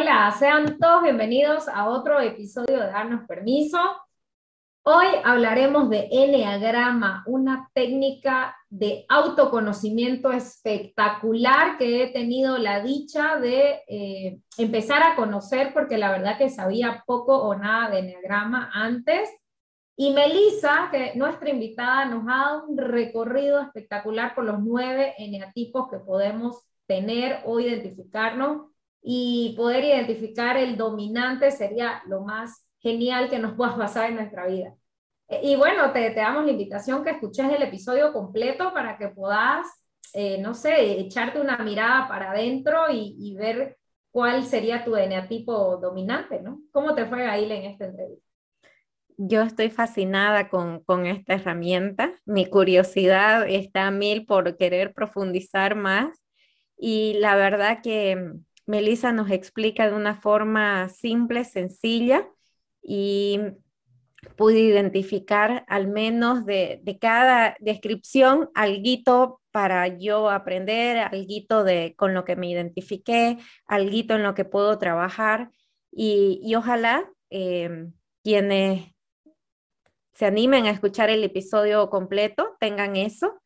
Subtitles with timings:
[0.00, 3.78] Hola, sean todos bienvenidos a otro episodio de Darnos Permiso.
[4.82, 13.82] Hoy hablaremos de Enneagrama, una técnica de autoconocimiento espectacular que he tenido la dicha de
[13.88, 19.28] eh, empezar a conocer porque la verdad que sabía poco o nada de Enneagrama antes.
[19.96, 25.90] Y Melissa, que nuestra invitada, nos ha dado un recorrido espectacular por los nueve eneatipos
[25.90, 28.69] que podemos tener o identificarnos
[29.02, 34.46] y poder identificar el dominante sería lo más genial que nos pueda pasar en nuestra
[34.46, 34.74] vida.
[35.28, 39.08] Eh, y bueno, te, te damos la invitación que escuches el episodio completo para que
[39.08, 39.66] puedas,
[40.12, 43.78] eh, no sé, echarte una mirada para adentro y, y, ver
[44.10, 46.60] cuál sería tu eneatipo dominante, ¿no?
[46.72, 48.26] ¿Cómo te fue, Gail, en esta entrevista?
[49.16, 52.18] Yo estoy fascinada con, con, esta herramienta.
[52.24, 56.18] Mi curiosidad está a mil por querer profundizar más.
[56.76, 58.32] Y la verdad que
[58.70, 62.28] Melissa nos explica de una forma simple, sencilla
[62.80, 63.40] y
[64.36, 72.24] pude identificar al menos de, cada descripción algo para yo aprender, algo de con lo
[72.24, 75.50] que me identifiqué, algo en lo que puedo trabajar
[75.90, 78.92] y, ojalá em, quienes
[80.12, 83.40] se animen a escuchar el episodio completo tengan eso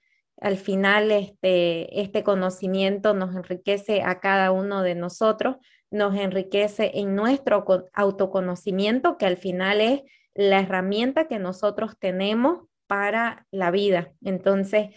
[0.45, 5.57] al final este, este conocimiento nos enriquece a cada uno de nosotros,
[5.91, 7.65] nos enriquece en nuestro
[7.95, 10.03] autoconocimiento, que al final es
[10.35, 14.13] la herramienta que nosotros tenemos para la vida.
[14.23, 14.89] Entonces,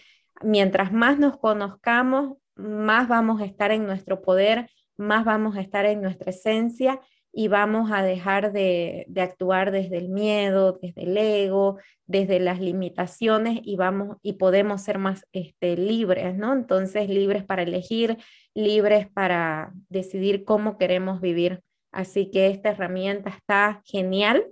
[0.41, 5.85] mientras más nos conozcamos, más vamos a estar en nuestro poder, más vamos a estar
[5.85, 6.99] en nuestra esencia
[7.31, 13.59] y vamos a dejar de, actuar desde el miedo, desde el ego, desde las limitaciones
[13.63, 16.53] y vamos y podemos ser más este, libres, ¿no?
[16.53, 18.17] Entonces, libres para elegir,
[18.53, 21.61] libres para decidir cómo queremos vivir.
[21.91, 24.45] Así que esta herramienta está genial.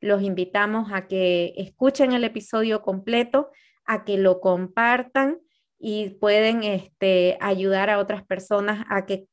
[0.00, 3.50] Los invitamos a que escuchen el episodio completo,
[3.84, 5.38] a que lo compartan
[5.78, 9.26] y pueden este, ayudar a otras personas a que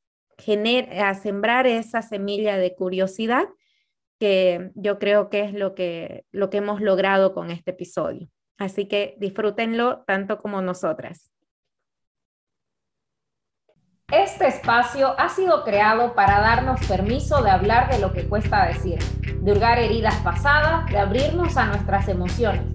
[0.97, 3.47] a sembrar esa semilla de curiosidad
[4.19, 8.27] que yo creo que es lo que, lo que hemos logrado con este episodio.
[8.57, 11.31] Así que disfrútenlo tanto como nosotras.
[14.11, 18.99] Este espacio ha sido creado para darnos permiso de hablar de lo que cuesta decir,
[18.99, 22.65] de hurgar heridas pasadas, de abrirnos a nuestras emociones,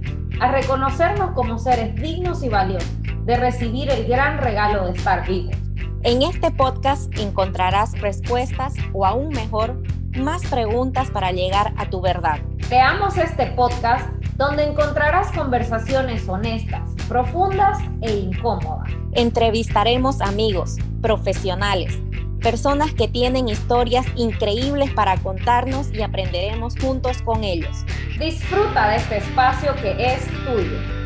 [0.41, 2.91] a reconocernos como seres dignos y valiosos,
[3.25, 5.66] de recibir el gran regalo de estar vivos.
[6.06, 9.83] En este podcast encontrarás respuestas o aún mejor,
[10.17, 12.39] más preguntas para llegar a tu verdad.
[12.69, 18.89] Creamos este podcast donde encontrarás conversaciones honestas, profundas e incómodas.
[19.15, 21.99] Entrevistaremos amigos, profesionales,
[22.41, 27.84] personas que tienen historias increíbles para contarnos y aprenderemos juntos con ellos.
[28.17, 31.06] Disfruta de este espacio que es tuyo.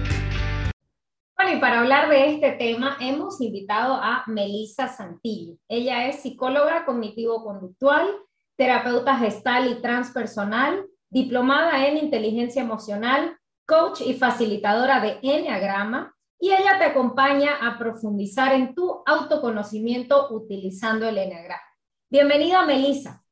[1.42, 5.56] Bueno, y para hablar de este tema hemos invitado a Melissa Santillo.
[5.68, 8.10] Ella es psicóloga cognitivo-conductual,
[8.56, 16.76] terapeuta gestal y transpersonal, diplomada en inteligencia emocional, coach y facilitadora de Enneagrama, y ella
[16.78, 21.62] te acompaña a profundizar en tu autoconocimiento utilizando el Enneagrama.
[22.10, 23.24] Bienvenida, Melissa.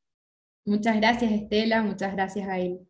[0.65, 1.83] Muchas gracias, Estela.
[1.83, 2.88] Muchas gracias, Gail.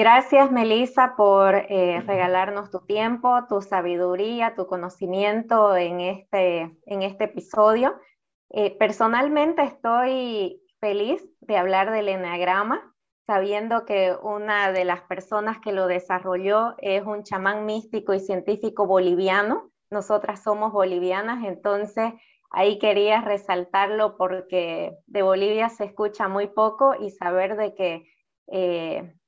[0.00, 7.24] Gracias, Melissa, por eh, regalarnos tu tiempo, tu sabiduría, tu conocimiento en este, en este
[7.24, 8.00] episodio.
[8.48, 12.94] Eh, personalmente estoy feliz de hablar del enagrama,
[13.26, 18.86] sabiendo que una de las personas que lo desarrolló es un chamán místico y científico
[18.86, 19.70] boliviano.
[19.90, 22.14] Nosotras somos bolivianas, entonces
[22.50, 28.06] ahí quería resaltarlo porque de Bolivia se escucha muy poco y saber de que
[28.46, 29.19] eh,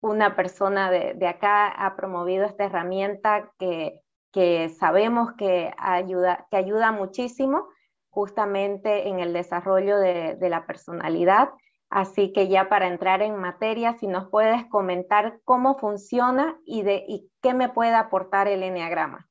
[0.00, 4.00] una persona de, acá ha promovido esta herramienta que,
[4.78, 7.66] sabemos que ayuda, que ayuda muchísimo
[8.08, 11.50] justamente en el desarrollo de, la personalidad.
[11.90, 17.04] Así que ya para entrar en materia, si nos puedes comentar cómo funciona y, de,
[17.08, 19.28] y qué me puede aportar el Enneagrama.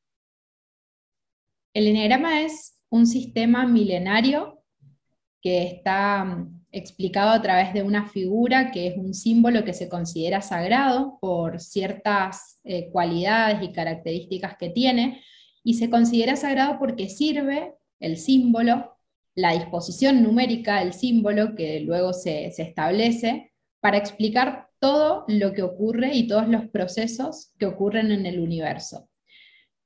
[1.73, 4.63] El Enneagrama es un sistema milenario
[5.41, 6.47] que está
[6.77, 11.59] explicado a través de una figura que es un símbolo que se considera sagrado por
[11.59, 15.21] ciertas eh, cualidades y características que tiene,
[15.63, 18.97] y se considera sagrado porque sirve el símbolo,
[19.35, 23.51] la disposición numérica del símbolo que luego se, se establece
[23.81, 29.09] para explicar todo lo que ocurre y todos los procesos que ocurren en el universo.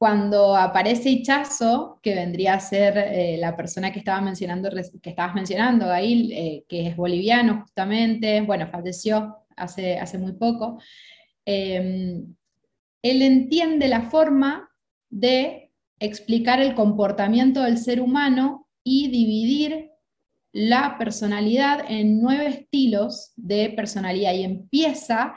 [0.02, 5.36] Cuando aparece Hichazo, que vendría a ser eh, la persona que, estaba mencionando, que estabas
[5.36, 10.82] mencionando, Gail, eh, que es boliviano justamente, bueno, falleció hace, hace muy poco,
[11.46, 12.34] em,
[13.04, 14.72] él entiende la forma
[15.12, 19.92] de explicar el comportamiento del ser humano y dividir
[20.52, 25.36] la personalidad en nueve estilos de personalidad y empieza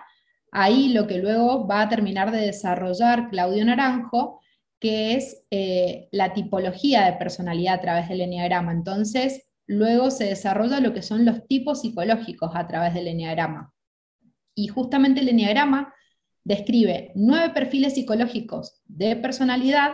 [0.52, 4.40] ahí lo que luego va a terminar de desarrollar Claudio Naranjo,
[4.84, 8.70] que es eh, la tipología de personalidad a través del enneagrama.
[8.70, 13.72] Entonces, luego se desarrolla lo que son los tipos psicológicos a través del enneagrama.
[14.54, 15.94] Y justamente el enneagrama
[16.44, 19.92] describe nueve perfiles psicológicos de personalidad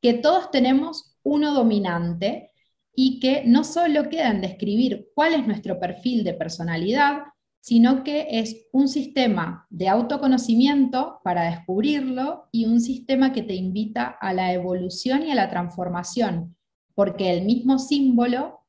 [0.00, 2.50] que todos tenemos uno dominante
[2.96, 7.18] y que no solo queda en describir cuál es nuestro perfil de personalidad,
[7.62, 14.04] sino que es un sistema de autoconocimiento para descubrirlo y un sistema que te invita
[14.20, 16.56] a la evolución y a la transformación,
[16.96, 18.66] porque el mismo símbolo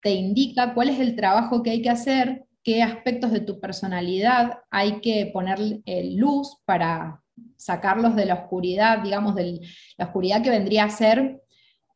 [0.00, 4.60] te indica cuál es el trabajo que hay que hacer, qué aspectos de tu personalidad
[4.70, 7.20] hay que poner eh, luz para
[7.56, 9.60] sacarlos de la oscuridad, digamos, de
[9.98, 11.42] la oscuridad que vendría a ser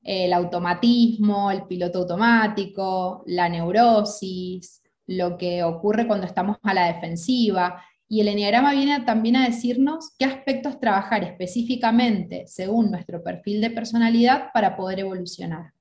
[0.02, 7.82] el automatismo, el piloto automático, la neurosis, lo que ocurre cuando estamos a la defensiva.
[8.08, 13.70] Y el enneagrama viene también a decirnos qué aspectos trabajar específicamente según nuestro perfil de
[13.70, 15.72] personalidad para poder evolucionar.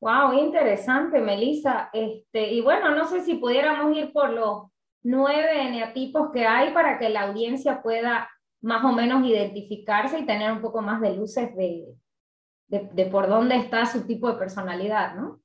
[0.00, 1.90] Wow, interesante, Melissa.
[1.92, 4.68] Este, y bueno, no sé si pudiéramos ir por los
[5.02, 8.30] nueve eneatipos que hay para que la audiencia pueda
[8.62, 11.88] más o menos identificarse y tener un poco más de luces de,
[12.68, 15.40] de, por dónde está su tipo de personalidad, ¿no?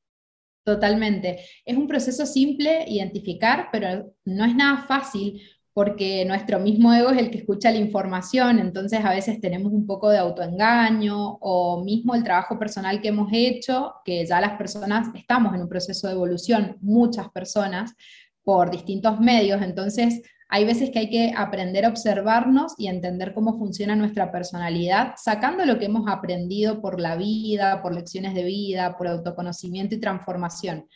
[0.66, 1.40] Totalmente.
[1.64, 5.40] Es un proceso simple identificar, pero no es nada fácil
[5.74, 9.86] porque nuestro mismo ego es el que escucha la información, entonces a veces tenemos un
[9.86, 15.10] poco de autoengaño o mismo el trabajo personal que hemos hecho, que ya las personas
[15.14, 17.94] estamos en un proceso de evolución, muchas personas,
[18.42, 23.58] por distintos medios, entonces hay veces que hay que aprender a observarnos y entender cómo
[23.58, 28.96] funciona nuestra personalidad, sacando lo que hemos aprendido por la vida, por lecciones de vida,
[28.98, 30.88] por autoconocimiento y transformación.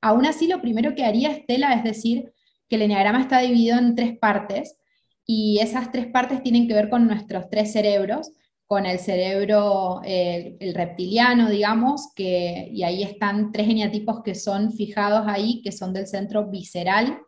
[0.00, 2.32] Aún así, lo primero que haría Estela es decir
[2.68, 4.76] que el enneagrama está dividido en tres partes
[5.26, 8.32] y esas tres partes tienen que ver con nuestros tres cerebros,
[8.66, 15.24] con el cerebro, el reptiliano, digamos, que, y ahí están tres eneatipos que son fijados
[15.26, 17.18] ahí, que son del centro visceral,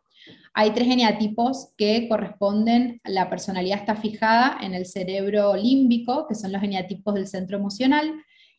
[0.57, 6.53] hay tres geniatipos que corresponden, la personalidad está fijada en el cerebro límbico, que son
[6.53, 8.15] los geniatipos del centro emocional,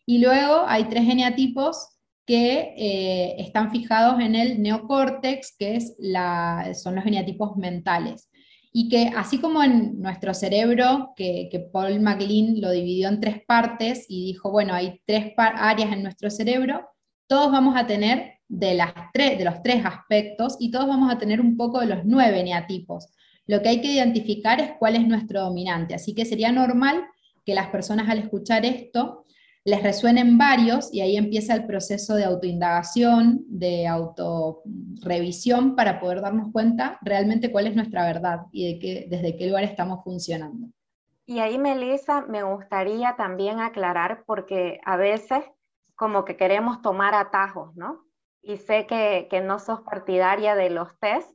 [0.05, 1.87] y luego hay tres geniatipos
[2.25, 8.29] que eh, están fijados en el neocórtex, que es la, son los geniatipos mentales.
[8.73, 13.41] Y que así como en nuestro cerebro, que, que Paul MacLean lo dividió en tres
[13.47, 16.89] partes y dijo, bueno, hay tres áreas en nuestro cerebro,
[17.27, 21.41] todos vamos a tener de, las de los tres aspectos y todos vamos a tener
[21.41, 23.09] un poco de los nueve neatipos.
[23.47, 25.93] Lo que hay que identificar es cuál es nuestro dominante.
[25.93, 27.05] Así que sería normal
[27.45, 29.25] que las personas al escuchar esto
[29.65, 36.51] les resuenen varios y ahí empieza el proceso de autoindagación, de autorrevisión para poder darnos
[36.51, 40.67] cuenta realmente cuál es nuestra verdad y de qué, desde qué lugar estamos funcionando.
[41.25, 45.43] Y ahí, Melissa, me gustaría también aclarar porque a veces
[45.95, 48.04] como que queremos tomar atajos, ¿no?
[48.45, 51.29] Y sé que, no sos partidaria de los test,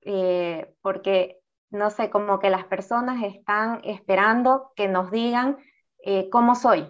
[0.00, 1.38] eh, porque,
[1.70, 5.58] no sé, como que las personas están esperando que nos digan
[6.02, 6.88] eh, cómo soy,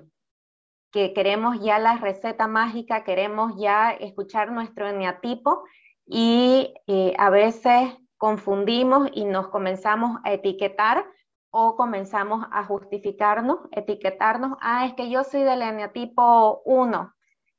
[0.92, 5.64] que queremos ya la receta mágica, queremos ya escuchar nuestro eneatipo
[6.06, 11.04] y eh, a veces confundimos y nos comenzamos a etiquetar
[11.50, 17.15] o comenzamos a justificarnos, etiquetarnos, ah, es que yo soy del eneatipo 1,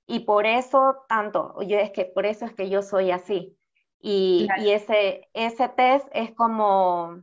[0.07, 3.57] y por eso tanto, yo es que por eso es que yo soy así.
[3.99, 7.21] Y, y, ese, ese test es como,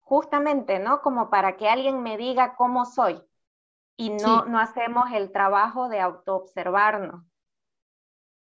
[0.00, 1.02] justamente, ¿no?
[1.02, 3.20] Como para que alguien me diga cómo soy.
[3.96, 7.24] Y no, no hacemos el trabajo de autoobservarnos.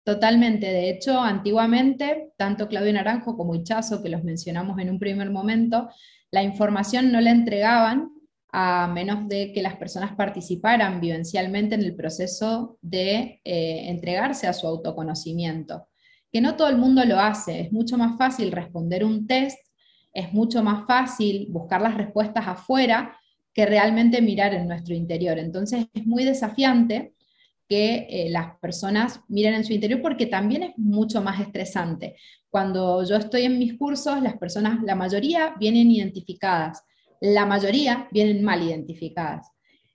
[0.04, 0.68] Totalmente.
[0.68, 5.90] De hecho, antiguamente, tanto Claudio Naranjo como Hichazo, que los mencionamos en un primer momento,
[6.32, 8.12] la información no la entregaban
[8.52, 14.54] a menos de que las personas participaran vivencialmente en el proceso de eh, entregarse a
[14.54, 15.88] su autoconocimiento.
[16.32, 19.58] Que no todo el mundo lo hace, es mucho más fácil responder un test,
[20.14, 23.18] es mucho más fácil buscar las respuestas afuera
[23.54, 25.40] que realmente mirar en nuestro interior.
[25.40, 27.14] Entonces es muy desafiante
[27.70, 32.18] que eh, las personas miren en su interior porque también es mucho más estresante.
[32.50, 36.84] Cuando yo estoy en mis cursos, las personas, la mayoría vienen identificadas
[37.22, 39.48] la mayoría vienen mal identificadas.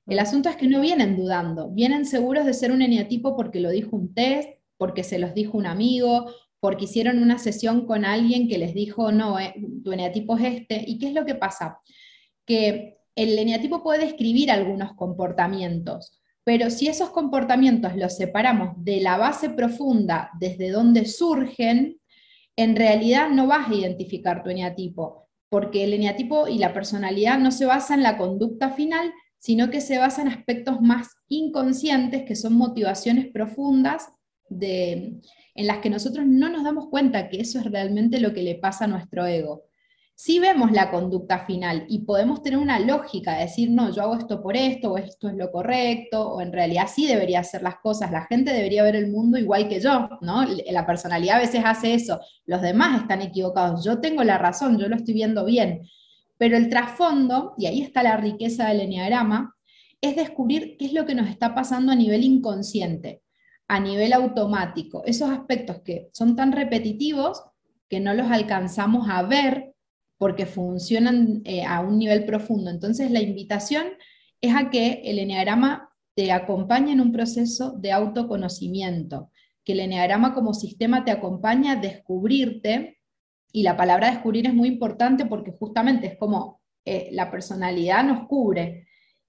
[0.07, 3.71] El asunto es que no vienen dudando, vienen seguros de ser un eneatipo porque lo
[3.71, 8.49] dijo un test, porque se los dijo un amigo, porque hicieron una sesión con alguien
[8.49, 9.55] que les dijo, no, eh,
[9.85, 10.85] tu eneatipo es este.
[10.87, 11.81] ¿Y qué es lo que pasa?
[12.47, 19.17] Que el eneatipo puede describir algunos comportamientos, pero si esos comportamientos los separamos de la
[19.17, 22.01] base profunda desde donde surgen,
[22.55, 25.26] en realidad no vas a identificar tu eneatipo,
[25.57, 29.81] porque el eneatipo y la personalidad no se basa en la conducta final, sino que
[29.81, 34.11] se basa en aspectos más inconscientes, que son motivaciones profundas
[34.51, 35.19] de,
[35.55, 38.57] en las que nosotros no nos damos cuenta que eso es realmente lo que le
[38.57, 39.65] pasa a nuestro ego.
[40.19, 44.15] Si vemos la conducta final y podemos tener una lógica de decir, no, yo hago
[44.15, 47.77] esto por esto, o esto es lo correcto, o en realidad sí debería hacer las
[47.81, 50.43] cosas, la gente debería ver el mundo igual que yo, ¿no?
[50.71, 54.89] La personalidad a veces hace eso, los demás están equivocados, yo tengo la razón, yo
[54.89, 55.83] lo estoy viendo bien.
[56.39, 59.55] Pero el trasfondo, y ahí está la riqueza del enneagrama,
[60.01, 63.21] es descubrir qué es lo que nos está pasando a nivel inconsciente,
[63.69, 67.45] a nivel automático, esos aspectos que son tan repetitivos
[67.87, 69.76] que no los alcanzamos a ver
[70.19, 72.71] porque funcionan eh, a un nivel profundo.
[72.71, 73.87] Entonces la invitación
[74.41, 79.31] es a que el eneagrama te acompañe en un proceso de autoconocimiento,
[79.65, 82.99] que el eneagrama como sistema te acompañe a descubrirte,
[83.53, 88.27] y la palabra descubrir es muy importante porque justamente es como eh, la personalidad nos
[88.27, 88.87] cubre,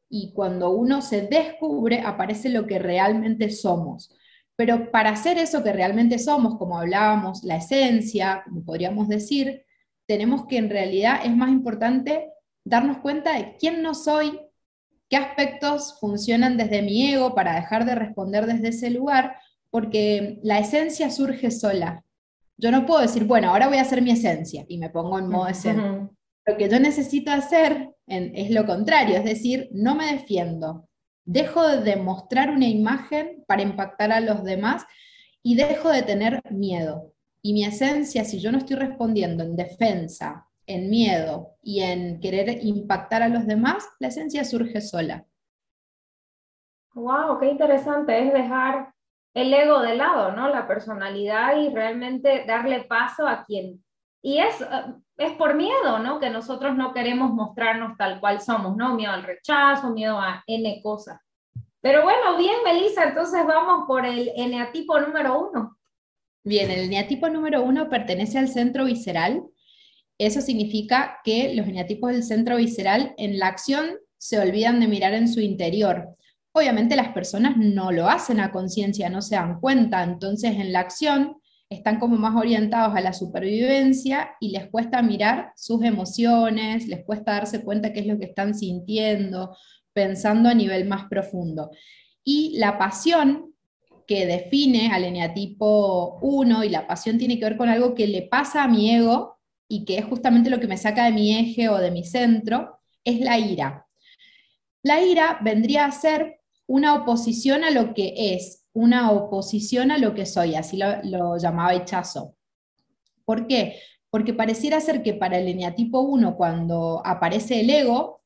[0.09, 4.09] y cuando uno se descubre aparece lo que realmente somos.
[4.55, 9.65] Pero para hacer eso que realmente somos, como hablábamos, la esencia, como podríamos decir,
[10.07, 12.31] tenemos que en realidad es más importante
[12.63, 14.39] darnos cuenta de quién no soy,
[15.09, 19.37] qué aspectos funcionan desde mi ego para dejar de responder desde ese lugar,
[19.69, 22.03] porque la esencia surge sola.
[22.57, 25.29] Yo no puedo decir, bueno, ahora voy a hacer mi esencia y me pongo en
[25.29, 26.09] modo esencia.
[26.45, 30.87] Lo que yo necesito hacer es lo contrario, es decir, no me defiendo,
[31.25, 34.85] dejo de demostrar una imagen para impactar a los demás
[35.43, 37.13] y dejo de tener miedo.
[37.47, 42.61] Y mi esencia, si yo no estoy respondiendo en defensa, en miedo y en querer
[42.61, 45.23] impactar a los demás, la esencia surge sola.
[46.93, 48.93] Wow, qué interesante es dejar
[49.33, 50.49] el ego de lado, ¿no?
[50.49, 53.81] La personalidad y realmente darle paso a quien.
[54.21, 54.65] Y es, eh,
[55.15, 56.19] es por miedo, ¿no?
[56.19, 58.93] Que nosotros no queremos mostrarnos tal cual somos, ¿no?
[58.93, 61.21] Miedo al rechazo, miedo a N cosas.
[61.79, 65.77] Pero bueno, bien, Melissa, entonces vamos por el eneatipo número uno.
[66.47, 69.43] Bien, el eneatipo número uno pertenece al centro visceral.
[70.17, 75.13] Eso significa que los eneatipos del centro visceral en la acción se olvidan de mirar
[75.13, 76.15] en su interior.
[76.53, 80.79] Obviamente las personas no lo hacen a conciencia, no se dan cuenta, entonces en la
[80.79, 81.35] acción
[81.69, 87.33] están como más orientados a la supervivencia y les cuesta mirar sus emociones, les cuesta
[87.33, 89.53] darse cuenta qué es lo que están sintiendo,
[89.91, 91.71] pensando a nivel más profundo.
[92.23, 93.53] Y la pasión
[94.07, 98.23] que define al eneatipo 1 y la pasión tiene que ver con algo que le
[98.23, 99.37] pasa a mi ego
[99.67, 102.79] y que es justamente lo que me saca de mi eje o de mi centro,
[103.03, 103.85] es la ira.
[104.81, 110.13] La ira vendría a ser una oposición a lo que es, una oposición a lo
[110.13, 112.35] que soy, así lo, llamaba Echazo.
[113.25, 113.79] ¿Por qué?
[114.09, 118.21] Porque pareciera ser que para el eneatipo 1, cuando aparece el ego,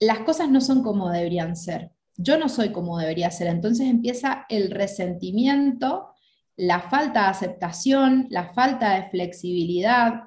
[0.00, 3.46] las cosas no son como deberían ser yo no soy como debería ser.
[3.46, 6.08] Entonces empieza el resentimiento,
[6.56, 10.24] la falta de aceptación, la falta de flexibilidad,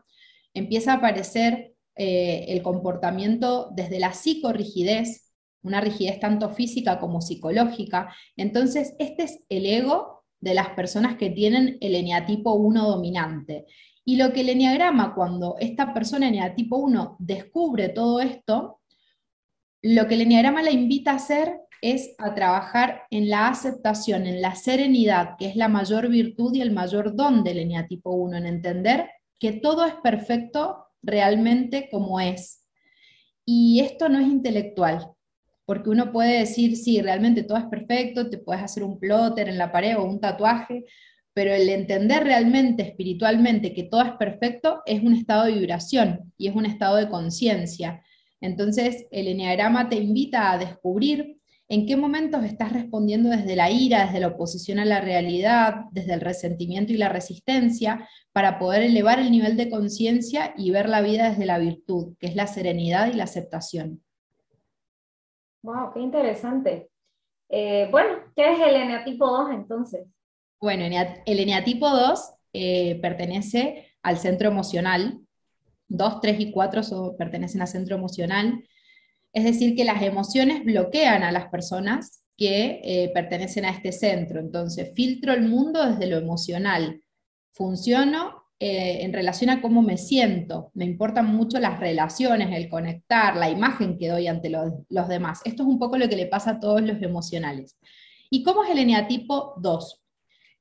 [0.53, 5.33] empieza a aparecer eh, el comportamiento desde la psicorrigidez,
[5.63, 8.15] una rigidez tanto física como psicológica.
[8.37, 13.65] Entonces, este es el ego de las personas que tienen el eneatipo 1 dominante.
[14.05, 18.79] Y lo que el eneagrama, cuando esta persona eneatipo 1 descubre todo esto,
[19.83, 24.41] lo que el eneagrama le invita a hacer es a trabajar en la aceptación, en
[24.41, 28.45] la serenidad, que es la mayor virtud y el mayor don del eneatipo 1, en
[28.45, 29.09] entender
[29.39, 32.67] que todo es perfecto realmente como es.
[33.43, 35.07] Y esto no es intelectual,
[35.65, 39.57] porque uno puede decir, sí, realmente todo es perfecto, te puedes hacer un plotter en
[39.57, 40.85] la pared o un tatuaje,
[41.33, 46.47] pero el entender realmente espiritualmente que todo es perfecto es un estado de vibración y
[46.47, 48.03] es un estado de conciencia.
[48.41, 51.40] Entonces, el eneagrama te invita a descubrir
[51.71, 56.13] en qué momentos estás respondiendo desde la ira, desde la oposición a la realidad, desde
[56.13, 60.99] el resentimiento y la resistencia, para poder elevar el nivel de conciencia y ver la
[60.99, 64.03] vida desde la virtud, que es la serenidad y la aceptación.
[65.63, 66.89] Wow, qué interesante.
[67.47, 70.05] Eh, bueno, ¿qué es el eneatipo 2 entonces?
[70.59, 70.83] Bueno,
[71.25, 75.21] el eneatipo 2 eh, pertenece al centro emocional.
[75.87, 78.61] 2, 3 y 4 pertenecen al centro emocional
[79.33, 84.39] Es decir, que las emociones bloquean a las personas que eh, pertenecen a este centro.
[84.39, 87.01] Entonces, filtro el mundo desde lo emocional.
[87.51, 90.69] Funciono eh, en relación a cómo me siento.
[90.75, 95.41] Me importan mucho las relaciones, el conectar, la imagen que doy ante los, demás.
[95.45, 97.75] Esto es un poco lo que le pasa a todos los emocionales.
[98.29, 100.03] ¿Y cómo es el eneatipo 2?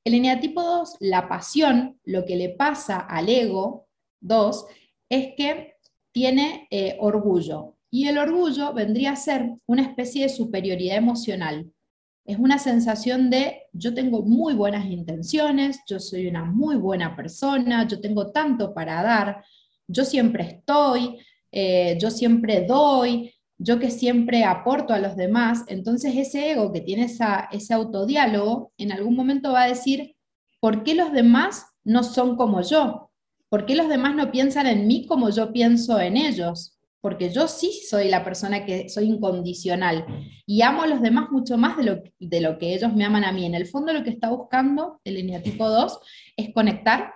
[0.04, 3.86] El eneatipo 2, la pasión, lo que le pasa al ego
[4.20, 4.66] 2,
[5.10, 5.74] es que
[6.10, 7.76] tiene eh, orgullo.
[7.90, 11.72] Y el orgullo vendría a ser una especie de superioridad emocional.
[12.24, 17.88] Es una sensación de yo tengo muy buenas intenciones, yo soy una muy buena persona,
[17.88, 19.44] yo tengo tanto para dar,
[19.88, 21.18] yo siempre estoy,
[21.50, 25.64] eh, yo siempre doy, yo que siempre aporto a los demás.
[25.66, 30.14] Entonces ese ego que tiene esa, ese autodiálogo en algún momento va a decir,
[30.60, 33.10] ¿por qué los demás no son como yo?
[33.48, 36.78] ¿Por qué los demás no piensan en mí como yo pienso en ellos?
[37.00, 40.04] Porque yo sí soy la persona que soy incondicional
[40.44, 43.24] y amo a los demás mucho más de lo, de lo que ellos me aman
[43.24, 43.46] a mí.
[43.46, 45.98] En el fondo lo que está buscando el eneatipo 2
[46.36, 47.14] es conectar,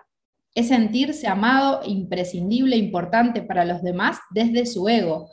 [0.54, 5.28] es sentirse amado, imprescindible, importante para los demás desde su ego.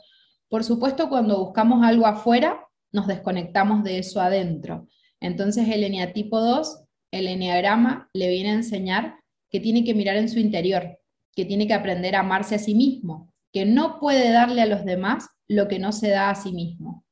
[0.48, 2.60] Por supuesto, cuando buscamos algo afuera,
[2.92, 4.86] nos desconectamos de eso adentro.
[5.18, 9.16] Entonces el eneatipo 2, el eneagrama, le viene a enseñar
[9.48, 10.98] que tiene que mirar en su interior,
[11.34, 14.84] que tiene que aprender a amarse a sí mismo, que no puede darle a los
[14.84, 17.04] demás lo que no se da a sí mismo.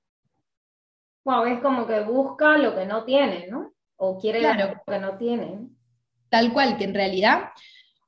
[1.24, 3.72] Wow, es como que busca lo que no tiene, ¿no?
[3.96, 5.68] O quiere lo que no tiene.
[6.30, 7.50] Tal cual, que en realidad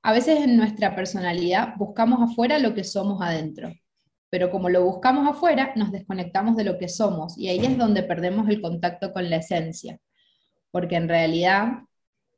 [0.02, 3.72] a veces en nuestra personalidad buscamos afuera lo que somos adentro,
[4.30, 8.02] pero como lo buscamos afuera, nos desconectamos de lo que somos y ahí es donde
[8.02, 9.98] perdemos el contacto con la esencia,
[10.70, 11.82] porque en realidad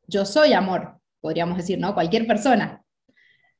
[0.07, 1.95] yo soy amor, podríamos decir, ¿no?
[1.95, 2.84] Cualquier persona.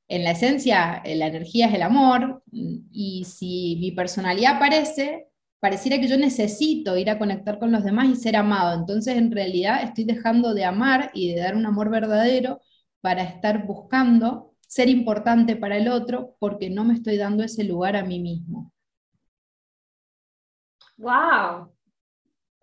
[0.09, 5.29] En la esencia, eh, la energía es el amor, y si mi personalidad aparece,
[5.61, 8.79] pareciera que yo necesito ir a conectar con los demás y ser amado.
[8.79, 12.61] Entonces, en realidad, estoy dejando de amar y de dar un amor verdadero
[13.01, 17.97] para estar buscando ser importante para el otro porque no me estoy dando ese lugar
[17.97, 18.73] a mí mismo.
[20.97, 21.73] ¡Wow!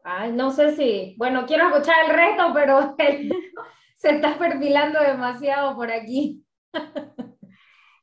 [0.04, 2.96] Ay, no sé si, bueno, quiero escuchar el resto, pero
[3.96, 6.44] se está perfilando demasiado por aquí.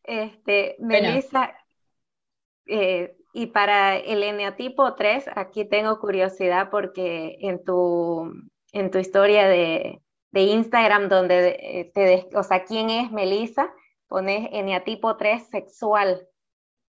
[0.08, 1.54] Este, Melissa,
[2.66, 8.32] eh, y para el eneatipo 3, aquí tengo curiosidad porque en tu,
[8.72, 10.00] en tu historia de,
[10.32, 13.70] Instagram, donde eh, te, o sea, ¿quién es Melissa?
[14.06, 16.26] Pones eneatipo 3 sexual.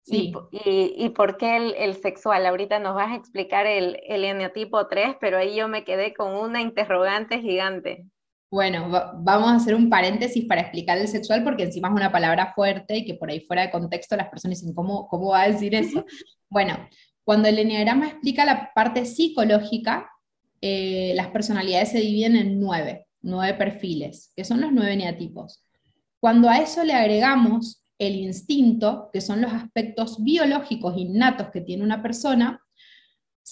[0.03, 0.33] Sí.
[0.53, 2.47] Y, por qué el, sexual?
[2.47, 6.35] Ahorita nos vas a explicar el, el eneatipo 3, pero ahí yo me quedé con
[6.35, 8.07] una interrogante gigante.
[8.51, 12.53] Bueno, vamos a hacer un paréntesis para explicar el sexual porque encima es una palabra
[12.53, 15.49] fuerte y que por ahí fuera de contexto las personas dicen, ¿cómo, cómo va a
[15.49, 16.05] decir eso?
[16.49, 16.77] Bueno,
[17.23, 20.11] cuando el enneagrama explica la parte psicológica,
[20.61, 25.63] eh, las personalidades se dividen en nueve, nueve perfiles, que son los nueve eneatipos.
[26.19, 31.85] Cuando a eso le agregamos el instinto, que son los aspectos biológicos innatos que tiene
[31.85, 32.61] una persona,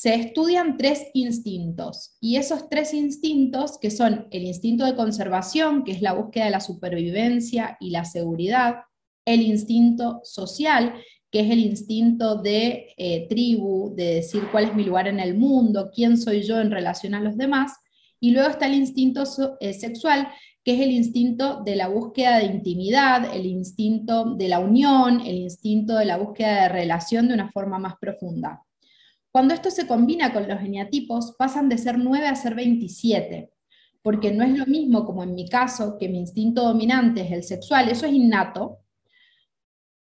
[0.00, 5.90] se estudian tres instintos y esos tres instintos, que son el instinto de conservación, que
[5.90, 8.76] es la búsqueda de la supervivencia y la seguridad,
[9.24, 10.94] el instinto social,
[11.32, 15.36] que es el instinto de eh, tribu, de decir cuál es mi lugar en el
[15.36, 17.72] mundo, quién soy yo en relación a los demás,
[18.20, 19.24] y luego está el instinto
[19.58, 20.28] eh, sexual,
[20.62, 25.38] que es el instinto de la búsqueda de intimidad, el instinto de la unión, el
[25.38, 28.62] instinto de la búsqueda de relación de una forma más profunda.
[29.30, 33.50] Cuando esto se combina con los eneatipos, pasan de ser 9 a ser 27,
[34.02, 37.42] porque no es lo mismo como en mi caso, que mi instinto dominante es el
[37.42, 38.78] sexual, eso es innato,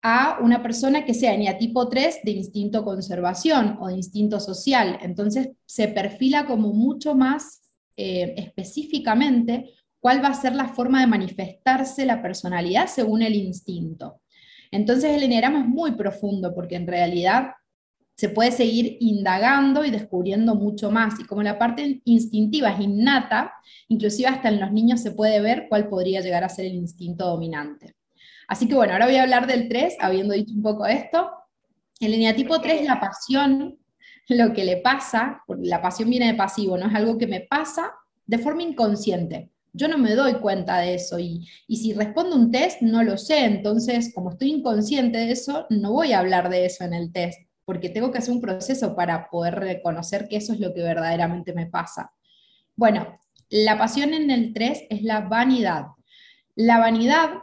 [0.03, 4.99] a una persona que sea eneatipo 3 de instinto conservación o de instinto social.
[5.03, 11.09] Entonces se perfila como mucho más eh, específicamente cuál va a ser la forma de
[11.09, 14.21] manifestarse la personalidad según el instinto.
[14.71, 17.55] Entonces el eneagrama es muy profundo porque en realidad
[18.17, 21.21] se puede seguir indagando y descubriendo mucho más.
[21.21, 23.53] Y como la parte instintiva es innata,
[23.89, 27.27] inclusive hasta en los niños se puede ver cuál podría llegar a ser el instinto
[27.27, 27.95] dominante.
[28.49, 31.31] Así que bueno, ahora voy a hablar del 3, habiendo dicho un poco esto.
[32.01, 33.79] El eneatipo 3 es la pasión,
[34.29, 37.93] lo que le pasa, la pasión viene de pasivo, no es algo que me pasa
[38.27, 39.51] de forma inconsciente.
[39.75, 43.19] Yo no me doy cuenta de eso y, y si respondo un test no lo
[43.19, 47.13] sé, entonces como estoy inconsciente de eso, no voy a hablar de eso en el
[47.13, 50.83] test porque tengo que hacer un proceso para poder reconocer que eso es lo que
[50.83, 52.13] verdaderamente me pasa.
[52.77, 53.19] Bueno,
[53.51, 55.89] la pasión en el 3 es la vanidad.
[56.55, 57.41] La vanidad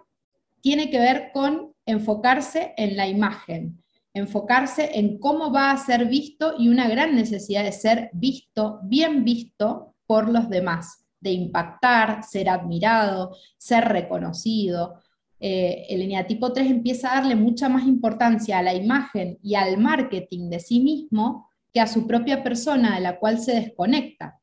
[0.62, 3.84] tiene que ver con enfocarse en la imagen.
[4.16, 9.24] enfocarse en cómo va a ser visto y una gran necesidad de ser visto, bien
[9.24, 15.02] visto por los demás, de impactar, ser admirado, ser reconocido.
[15.46, 19.78] Eh, el eneatipo 3 empieza a darle mucha más importancia a la imagen y al
[19.78, 24.40] marketing de sí mismo que a su propia persona de la cual se desconecta,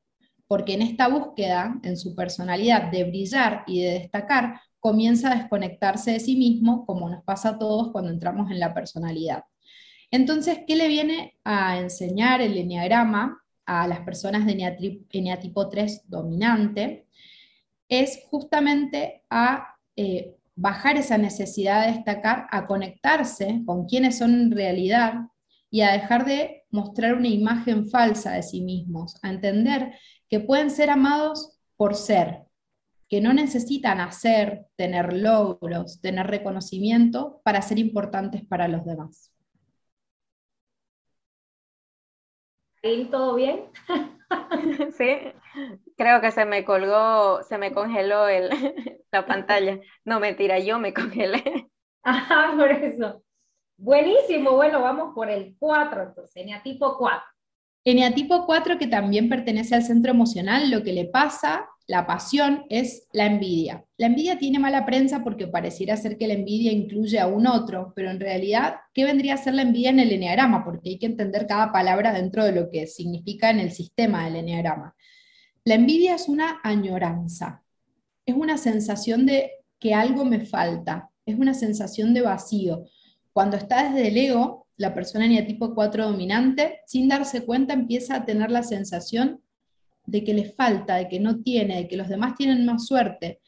[0.47, 6.11] porque en esta búsqueda, en su personalidad de brillar y de destacar, comienza a desconectarse
[6.11, 9.45] de sí mismo, como nos pasa a todos cuando entramos en la personalidad.
[10.11, 17.07] Entonces, ¿qué le viene a enseñar el enneagrama a las personas de eneatipo 3 dominante?
[17.89, 24.51] Es justamente a eh, bajar esa necesidad de destacar, a conectarse con quienes son en
[24.51, 25.15] realidad
[25.71, 29.95] y a dejar de mostrar una imagen falsa de sí mismos, a entender
[30.29, 32.43] que pueden ser amados por ser,
[33.09, 39.33] que no necesitan hacer, tener logros, tener reconocimiento para ser importantes para los demás.
[43.11, 43.65] ¿Todo bien?
[44.97, 45.09] Sí,
[46.01, 48.49] creo que se me colgó, se me congeló el,
[49.13, 49.79] la pantalla.
[50.03, 51.69] No, mentira, yo me congelé.
[52.03, 53.23] Ajá, por eso.
[53.77, 57.21] Buenísimo, bueno, vamos por el 4, entonces, eneatipo 4.
[57.85, 63.09] Eneatipo 4, que también pertenece al centro emocional, lo que le pasa la pasión es
[63.13, 63.85] la envidia.
[63.99, 67.93] La envidia tiene mala prensa porque pareciera ser que la envidia incluye a un otro,
[67.97, 70.65] pero en realidad, ¿qué vendría a ser la envidia en el eneagrama?
[70.65, 74.37] Porque hay que entender cada palabra dentro de lo que significa en el sistema del
[74.37, 74.95] eneagrama.
[75.65, 77.63] La envidia es una añoranza,
[78.25, 82.87] es una sensación de que algo me falta, es una sensación de vacío.
[83.33, 88.25] Cuando está desde el ego, la persona eneatipo 4 dominante, sin darse cuenta, empieza a
[88.25, 89.43] tener la sensación
[90.07, 93.41] de que le falta, de que no tiene, de que los demás tienen más suerte,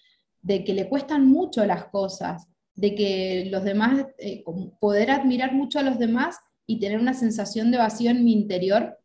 [0.42, 4.44] de que le cuestan mucho las cosas, de que los demás, eh,
[4.80, 8.98] poder admirar mucho a los demás y tener una sensación de vacío en mi interior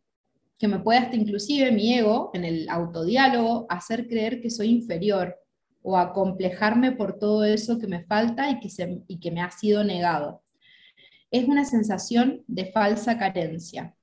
[0.57, 5.35] que me puede hasta inclusive mi ego, en el autodiálogo, hacer creer que soy inferior
[5.81, 9.83] o acomplejarme por todo eso que me falta y que, y que me ha sido
[9.83, 10.41] negado.
[11.29, 13.95] Es una sensación de falsa carencia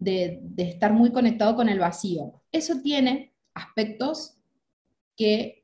[0.00, 2.42] de, estar muy conectado con el vacío.
[2.50, 4.36] Eso tiene aspectos
[5.16, 5.62] que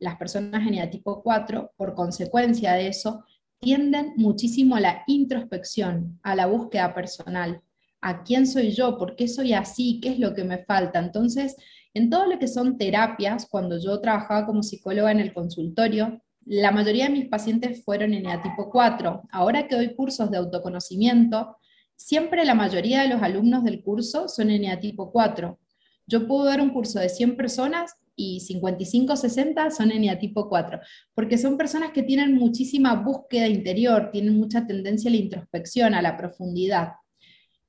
[0.00, 3.24] las personas tipo 4, por consecuencia de eso,
[3.60, 7.62] tienden muchísimo a la introspección, a la búsqueda personal,
[8.00, 10.98] a quién soy yo, por qué soy así, qué es lo que me falta.
[10.98, 11.56] Entonces,
[11.94, 16.70] en todo lo que son terapias, cuando yo trabajaba como psicóloga en el consultorio, la
[16.72, 19.22] mayoría de mis pacientes fueron en tipo 4.
[19.30, 21.56] Ahora que doy cursos de autoconocimiento,
[22.00, 25.58] Siempre la mayoría de los alumnos del curso son eneatipo 4.
[26.06, 30.80] Yo puedo dar un curso de 100 personas y 55 60 son eneatipo 4,
[31.14, 36.00] porque son personas que tienen muchísima búsqueda interior, tienen mucha tendencia a la introspección, a
[36.00, 36.92] la profundidad.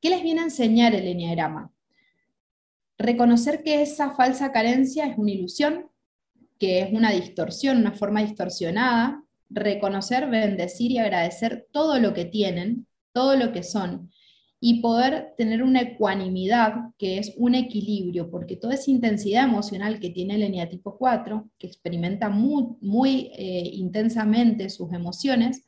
[0.02, 1.72] ¿Qué les viene a enseñar el eneagrama?
[2.98, 5.92] Reconocer que esa falsa carencia es una ilusión,
[6.58, 12.88] que es una distorsión, una forma distorsionada, reconocer, bendecir y agradecer todo lo que tienen,
[13.14, 14.12] todo lo que son,
[14.60, 20.10] y poder tener una ecuanimidad, que es un equilibrio, porque toda esa intensidad emocional que
[20.10, 25.64] tiene el eneatipo 4, que experimenta muy, muy eh, intensamente sus emociones,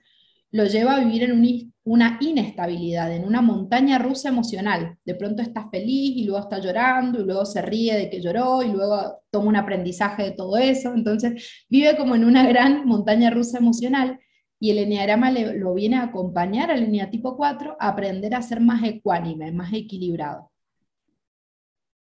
[0.54, 5.00] lo lleva a vivir en una inestabilidad, en una montaña rusa emocional.
[5.04, 8.62] De pronto está feliz y luego está llorando y luego se ríe de que lloró
[8.62, 10.94] y luego toma un aprendizaje de todo eso.
[10.94, 14.20] Entonces vive como en una gran montaña rusa emocional
[14.60, 18.84] y el eneagrama lo viene a acompañar al eneatipo 4 a aprender a ser más
[18.84, 20.52] ecuánime, más equilibrado.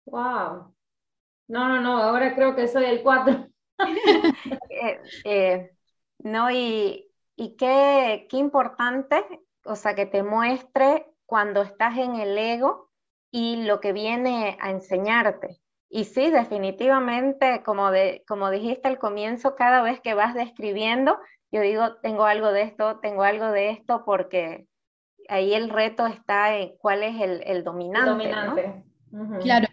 [0.05, 0.73] ¡Wow!
[1.47, 3.47] No, no, no, ahora creo que soy el 4.
[4.69, 5.71] Eh, eh,
[6.23, 9.23] no, y, y qué, qué importante,
[9.65, 12.89] o sea, que te muestre cuando estás en el ego
[13.31, 15.61] y lo que viene a enseñarte.
[15.89, 21.19] Y sí, definitivamente, como, de, como dijiste al comienzo, cada vez que vas describiendo,
[21.51, 24.67] yo digo, tengo algo de esto, tengo algo de esto, porque
[25.27, 28.85] ahí el reto está en cuál es el, dominante.
[29.41, 29.67] Claro,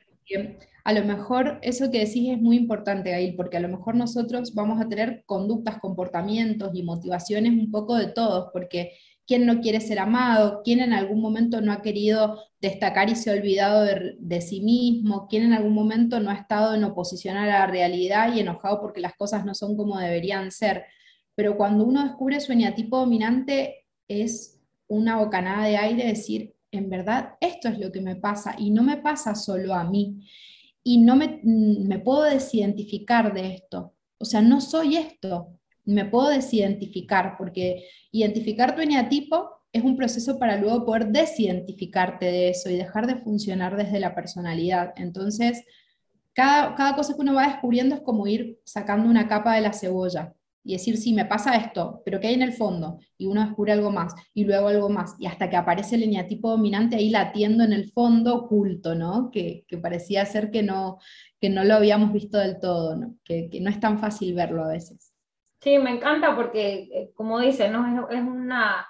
[0.85, 4.55] a lo mejor eso que decís es muy importante, Gail, porque a lo mejor nosotros
[4.55, 8.93] vamos a tener conductas, comportamientos y motivaciones un poco de todos, porque
[9.27, 13.31] quién no quiere ser amado, quién en algún momento no ha querido destacar y se
[13.31, 17.47] ha olvidado de, sí mismo, quién en algún momento no ha estado en oposición a
[17.47, 20.85] la realidad y enojado porque las cosas no son como deberían ser
[21.39, 27.35] pero cuando uno descubre su eneatipo dominante es una bocanada de aire decir, en verdad,
[27.41, 30.29] esto es lo que me pasa y no me pasa solo a mí.
[30.83, 33.95] Y no me, me puedo desidentificar de esto.
[34.19, 35.59] O sea, no soy esto.
[35.85, 42.51] Me puedo desidentificar porque identificar tu eneatipo es un proceso para luego poder desidentificarte de
[42.51, 44.93] eso y dejar de funcionar desde la personalidad.
[44.97, 45.65] Entonces,
[46.33, 49.73] cada, cada cosa que uno va descubriendo es como ir sacando una capa de la
[49.73, 50.35] cebolla
[50.69, 52.99] y decir, sí, me pasa esto, pero ¿qué hay en el fondo?
[53.17, 56.51] Y uno descubre algo más, y luego algo más, y hasta que aparece el eneatipo
[56.51, 59.31] dominante ahí latiendo en el fondo oculto, ¿no?
[59.33, 60.99] Que, parecía ser que no,
[61.41, 63.15] que no lo habíamos visto del todo, ¿no?
[63.25, 65.15] Que, no es tan fácil verlo a veces.
[65.63, 67.87] Sí, me encanta porque, eh, como dice, ¿no?
[68.11, 68.87] es, una,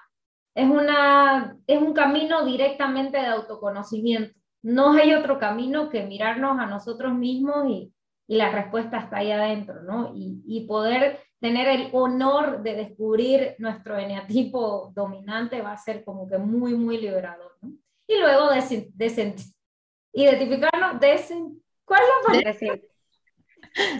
[0.53, 4.37] es, una, es un camino directamente de autoconocimiento.
[4.63, 7.93] No hay otro camino que mirarnos a nosotros mismos y,
[8.29, 10.13] y la respuesta está ahí adentro, ¿no?
[10.15, 16.29] Y, y, poder tener el honor de descubrir nuestro eneatipo dominante va a ser como
[16.29, 17.71] que muy, muy liberador, ¿no?
[18.07, 19.35] Y luego de, de,
[20.13, 21.33] identificarnos, des,
[21.83, 22.79] ¿cuál es la palabra?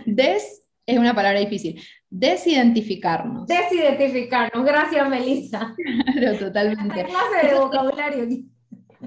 [0.06, 1.82] Des es una palabra difícil.
[2.08, 3.48] Desidentificarnos.
[3.48, 4.64] Desidentificarnos.
[4.64, 5.76] Gracias, Melissa.
[6.14, 7.06] Claro, totalmente.
[7.06, 8.28] clase de vocabulario.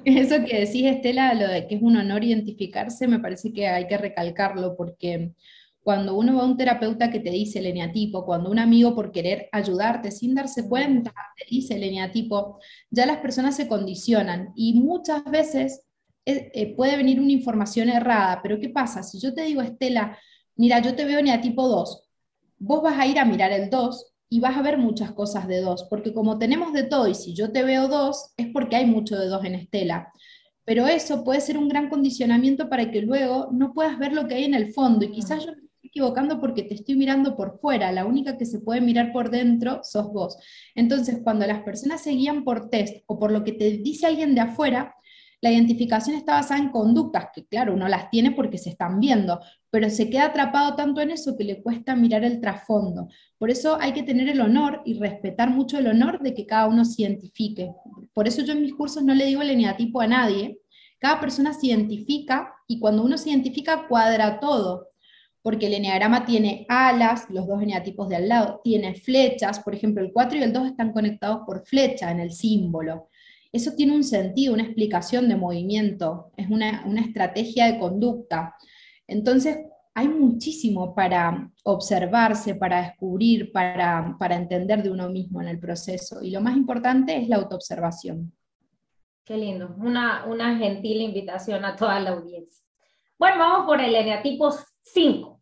[0.04, 3.86] Eso que decís, Estela, lo de que es un honor identificarse, me parece que hay
[3.86, 5.32] que recalcarlo porque
[5.82, 9.10] cuando uno va a un terapeuta que te dice el eneatipo, cuando un amigo por
[9.10, 12.58] querer ayudarte sin darse cuenta te dice el eneatipo,
[12.90, 15.84] ya las personas se condicionan y muchas veces
[16.24, 19.02] eh, eh, puede venir una información errada, pero ¿qué pasa?
[19.02, 20.16] Si yo te digo, Estela,
[20.56, 22.08] mira, yo te veo eneatipo 2,
[22.58, 25.60] vos vas a ir a mirar el 2 y vas a ver muchas cosas de
[25.60, 28.86] dos, porque como tenemos de todo y si yo te veo dos, es porque hay
[28.86, 30.10] mucho de dos en Estela.
[30.64, 34.36] Pero eso puede ser un gran condicionamiento para que luego no puedas ver lo que
[34.36, 35.04] hay en el fondo.
[35.04, 37.92] Y quizás yo me estoy equivocando porque te estoy mirando por fuera.
[37.92, 40.38] La única que se puede mirar por dentro sos vos.
[40.74, 44.34] Entonces, cuando las personas se guían por test o por lo que te dice alguien
[44.34, 44.94] de afuera,
[45.42, 49.40] la identificación está basada en conductas, que claro, uno las tiene porque se están viendo,
[49.70, 53.08] pero se queda atrapado tanto en eso que le cuesta mirar el trasfondo.
[53.38, 56.68] Por eso hay que tener el honor y respetar mucho el honor de que cada
[56.68, 57.74] uno se identifique.
[58.14, 60.60] Por eso yo en mis cursos no le digo el eneatipo a nadie.
[61.00, 64.90] Cada persona se identifica y cuando uno se identifica cuadra todo,
[65.42, 70.04] porque el eneagrama tiene alas, los dos eneatipos de al lado, tiene flechas, por ejemplo,
[70.04, 73.08] el 4 y el 2 están conectados por flecha en el símbolo.
[73.52, 78.56] Eso tiene un sentido, una explicación de movimiento, es una, estrategia de conducta.
[79.06, 79.58] Entonces,
[79.94, 86.22] hay muchísimo para observarse, para descubrir, para, entender de uno mismo en el proceso.
[86.22, 88.32] Y lo más importante es la autoobservación.
[89.22, 92.64] Qué lindo, una, una gentil invitación a toda la audiencia.
[93.18, 94.50] Bueno, vamos por el eneatipo
[94.82, 95.40] 5.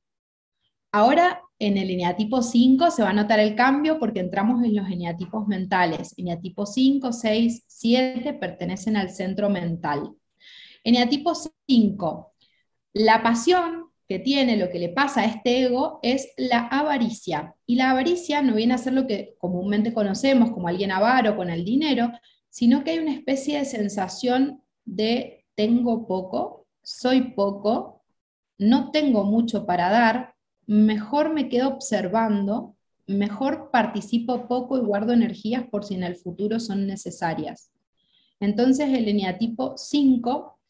[0.93, 4.91] Ahora en el eneatipo 5 se va a notar el cambio porque entramos en los
[4.91, 6.15] eneatipos mentales.
[6.17, 10.11] Eneatipo 5, 6, 7 pertenecen al centro mental.
[10.83, 11.35] Eneatipo
[11.69, 12.33] 5,
[12.95, 17.55] la pasión que tiene, lo que le pasa a este ego es la avaricia.
[17.67, 21.51] Y la avaricia no viene a ser lo que comúnmente conocemos como alguien avaro con
[21.51, 22.11] el dinero,
[22.49, 28.03] sino que hay una especie de sensación de tengo poco, soy poco,
[28.57, 30.35] no tengo mucho para dar,
[30.71, 32.77] mejor me quedo observando,
[33.09, 37.73] mejor participo poco y guardo energías por si en el futuro son necesarias.
[38.39, 40.61] Entonces el eneatipo 5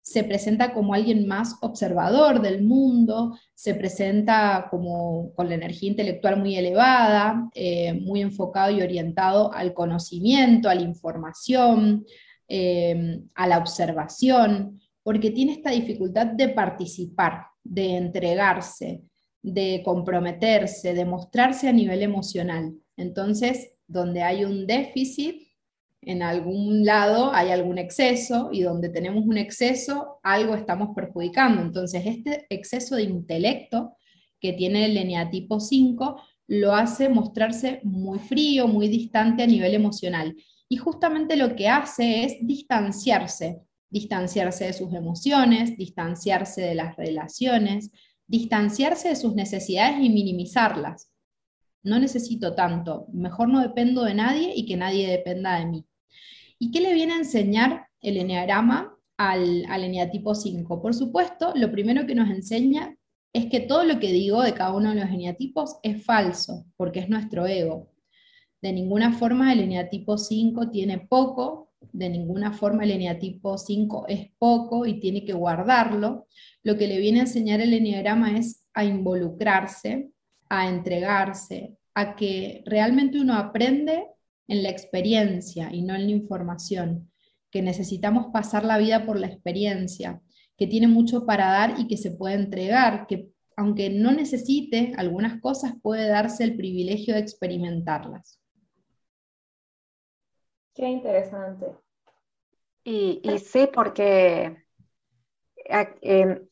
[0.00, 6.38] se presenta como alguien más observador del mundo, se presenta como con la energía intelectual
[6.38, 12.06] muy elevada, eh, muy enfocado y orientado al conocimiento, a la información,
[12.46, 19.02] eh, a la observación, porque tiene esta dificultad de participar, de entregarse,
[19.46, 22.74] de comprometerse, de mostrarse a nivel emocional.
[22.96, 25.46] Entonces, donde hay un déficit,
[26.02, 31.62] en algún lado hay algún exceso y donde tenemos un exceso, algo estamos perjudicando.
[31.62, 33.96] Entonces, este exceso de intelecto
[34.40, 40.34] que tiene el eneatipo 5 lo hace mostrarse muy frío, muy distante a nivel emocional.
[40.68, 47.92] Y justamente lo que hace es distanciarse, distanciarse de sus emociones, distanciarse de las relaciones,
[48.26, 51.10] distanciarse de sus necesidades y minimizarlas.
[51.82, 55.86] No necesito tanto, mejor no dependo de nadie y que nadie dependa de mí.
[56.58, 60.82] ¿Y qué le viene a enseñar el eneagrama al, al eneatipo 5?
[60.82, 62.96] Por supuesto, lo primero que nos enseña
[63.32, 67.00] es que todo lo que digo de cada uno de los eneatipos es falso, porque
[67.00, 67.92] es nuestro ego.
[68.62, 74.30] De ninguna forma el eneatipo 5 tiene poco, de ninguna forma el eneatipo 5 es
[74.38, 76.26] poco y tiene que guardarlo.
[76.62, 80.10] Lo que le viene a enseñar el eneagrama es a involucrarse,
[80.48, 84.06] a entregarse, a que realmente uno aprende
[84.48, 87.10] en la experiencia y no en la información,
[87.50, 90.20] que necesitamos pasar la vida por la experiencia,
[90.56, 95.40] que tiene mucho para dar y que se puede entregar, que aunque no necesite algunas
[95.40, 98.38] cosas, puede darse el privilegio de experimentarlas.
[100.76, 101.74] Qué interesante.
[102.84, 104.62] Y, y sí, porque
[106.02, 106.46] em,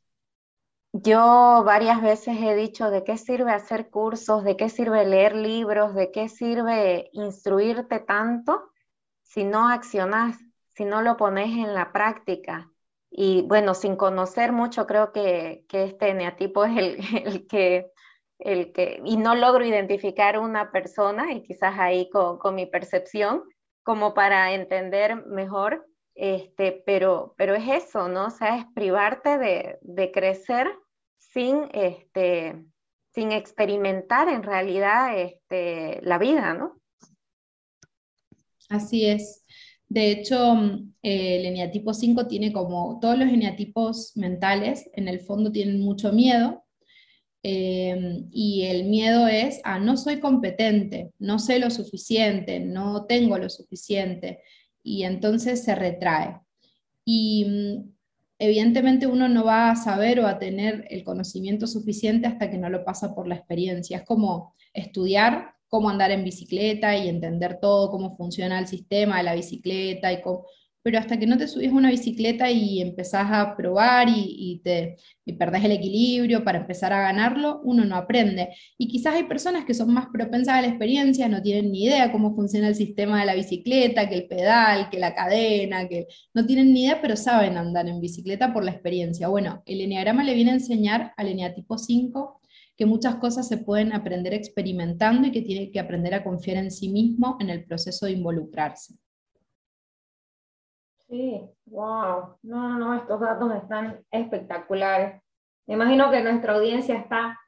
[0.92, 5.94] yo varias veces he dicho de qué sirve hacer cursos, de qué sirve leer libros,
[5.94, 8.70] de qué sirve instruirte tanto
[9.22, 12.70] si no accionas, si no lo pones en la práctica.
[13.10, 17.92] Y bueno, sin conocer mucho, creo que, que este eneatipo es el, el, que,
[18.38, 23.44] el que, y no logro identificar una persona, y quizás ahí con, con mi percepción,
[23.84, 28.26] como para entender mejor, este, pero, pero es eso, ¿no?
[28.26, 30.68] O sea, es privarte de, de crecer
[31.18, 32.64] sin, este,
[33.14, 36.80] sin experimentar en realidad este, la vida, ¿no?
[38.68, 39.44] Así es.
[39.88, 40.54] De hecho,
[41.02, 46.63] el eneatipo 5 tiene como todos los eneatipos mentales, en el fondo tienen mucho miedo,
[47.46, 53.36] Em, y el miedo es a no soy competente, no sé lo suficiente, no tengo
[53.36, 54.40] lo suficiente,
[54.82, 56.40] y entonces se retrae.
[57.04, 57.92] Y mm,
[58.38, 62.70] evidentemente uno no va a saber o a tener el conocimiento suficiente hasta que no
[62.70, 63.98] lo pasa por la experiencia.
[63.98, 69.24] Es como estudiar cómo andar en bicicleta y entender todo, cómo funciona el sistema de
[69.24, 70.46] la bicicleta y cómo
[70.84, 74.96] pero hasta que no te subís a una bicicleta y empezás a probar y, te
[75.24, 78.50] y perdés el equilibrio para empezar a ganarlo, uno no aprende.
[78.76, 82.12] Y quizás hay personas que son más propensas a la experiencia, no tienen ni idea
[82.12, 86.44] cómo funciona el sistema de la bicicleta, que el pedal, que la cadena, que no
[86.44, 89.28] tienen ni idea, pero saben andar en bicicleta por la experiencia.
[89.28, 92.42] Bueno, el eneagrama le viene a enseñar al eneatipo 5
[92.76, 96.70] que muchas cosas se pueden aprender experimentando y que tiene que aprender a confiar en
[96.70, 98.96] sí mismo en el proceso de involucrarse.
[101.08, 102.38] Sí, wow.
[102.42, 105.22] No, no, no, estos datos están espectaculares.
[105.66, 107.38] Me imagino que nuestra audiencia está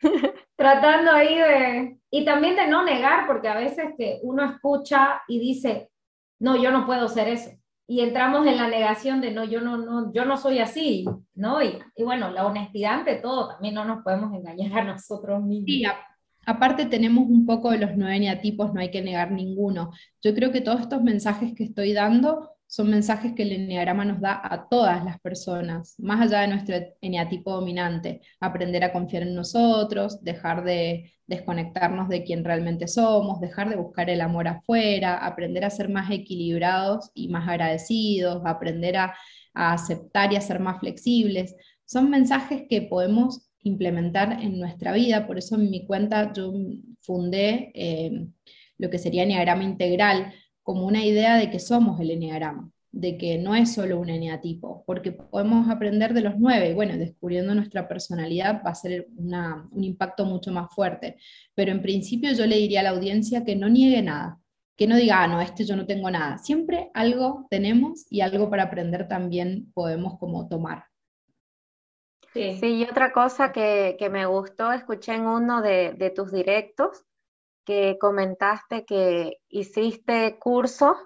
[0.56, 1.98] tratando ahí de...
[2.10, 5.90] Y también de no negar, porque a veces que uno escucha y dice,
[6.38, 7.50] no, yo no puedo ser eso.
[7.88, 11.60] Y entramos en la negación de, no, yo no, no, yo no soy así, ¿no?
[11.62, 15.66] Y, y bueno, la honestidad ante todo, también no nos podemos engañar a nosotros mismos.
[15.66, 15.84] Sí,
[16.46, 19.90] Aparte tenemos un poco de los nueve eneatipos, no hay que negar ninguno.
[20.22, 24.20] Yo creo que todos estos mensajes que estoy dando son mensajes que el eneagrama nos
[24.20, 28.20] da a todas las personas, más allá de nuestro eneatipo dominante.
[28.40, 34.10] Aprender a confiar en nosotros, dejar de desconectarnos de quien realmente somos, dejar de buscar
[34.10, 39.14] el amor afuera, aprender a ser más equilibrados y más agradecidos, aprender a
[39.54, 41.54] aceptar y a ser más flexibles.
[41.84, 45.26] Son mensajes que podemos implementar en nuestra vida.
[45.26, 46.52] Por eso en mi cuenta yo
[47.00, 48.26] fundé eh,
[48.78, 53.38] lo que sería Enneagrama Integral como una idea de que somos el Enneagrama, de que
[53.38, 57.86] no es solo un eneatipo, porque podemos aprender de los nueve, y bueno, descubriendo nuestra
[57.88, 61.16] personalidad va a ser un impacto mucho más fuerte.
[61.54, 64.40] Pero en principio yo le diría a la audiencia que no niegue nada,
[64.76, 66.38] que no diga, ah, no, este yo no tengo nada.
[66.38, 70.84] Siempre algo tenemos y algo para aprender también podemos como tomar.
[72.34, 72.58] Sí.
[72.62, 77.04] y otra cosa que, me gustó, escuché en uno de, tus directos
[77.64, 80.96] que comentaste que hiciste cursos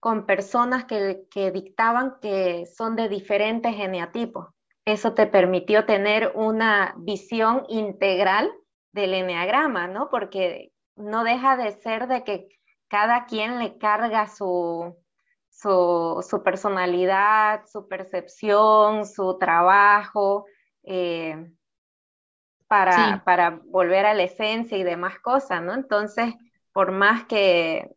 [0.00, 4.48] con personas que, que dictaban que son de diferentes geneatipos.
[4.84, 8.52] Eso te permitió tener una visión integral
[8.92, 10.10] del eneagrama, ¿no?
[10.10, 12.48] Porque no deja de ser de que
[12.88, 14.96] cada quien le carga su,
[15.48, 20.46] su personalidad, su percepción, su trabajo,
[20.84, 21.52] eh,
[22.66, 25.74] para, para volver a la esencia y demás cosas, ¿no?
[25.74, 26.34] Entonces,
[26.72, 27.90] por más que,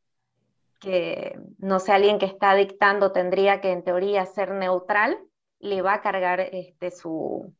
[0.80, 5.18] que no sea alguien que está dictando, tendría que en teoría ser neutral,
[5.60, 7.54] le va a cargar este, su,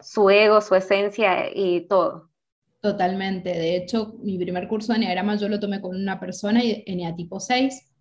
[0.00, 2.30] su ego, su esencia y todo.
[2.80, 3.50] Totalmente.
[3.50, 7.40] De hecho, mi primer curso de Enneagrama yo lo tomé con una persona en tipo
[7.40, 7.95] 6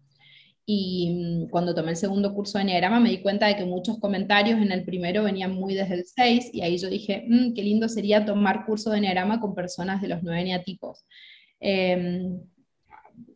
[0.65, 3.99] y mm, cuando tomé el segundo curso de Enneagrama me di cuenta de que muchos
[3.99, 7.63] comentarios en el primero venían muy desde el 6 y ahí yo dije, mm, qué
[7.63, 11.05] lindo sería tomar curso de Enneagrama con personas de los nueve eneatipos.
[11.59, 12.39] Em,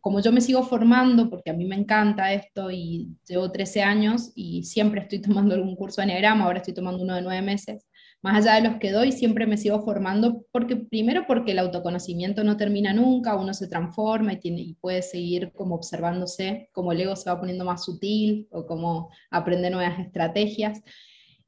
[0.00, 4.32] como yo me sigo formando, porque a mí me encanta esto y llevo 13 años
[4.34, 7.86] y siempre estoy tomando algún curso de Enneagrama, ahora estoy tomando uno de nueve meses,
[8.22, 12.44] más allá de los que doy, siempre me sigo formando, porque primero porque el autoconocimiento
[12.44, 17.00] no termina nunca, uno se transforma y, tiene, y puede seguir como observándose, como el
[17.00, 20.82] ego se va poniendo más sutil o como aprende nuevas estrategias.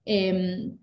[0.06, 0.78] Em,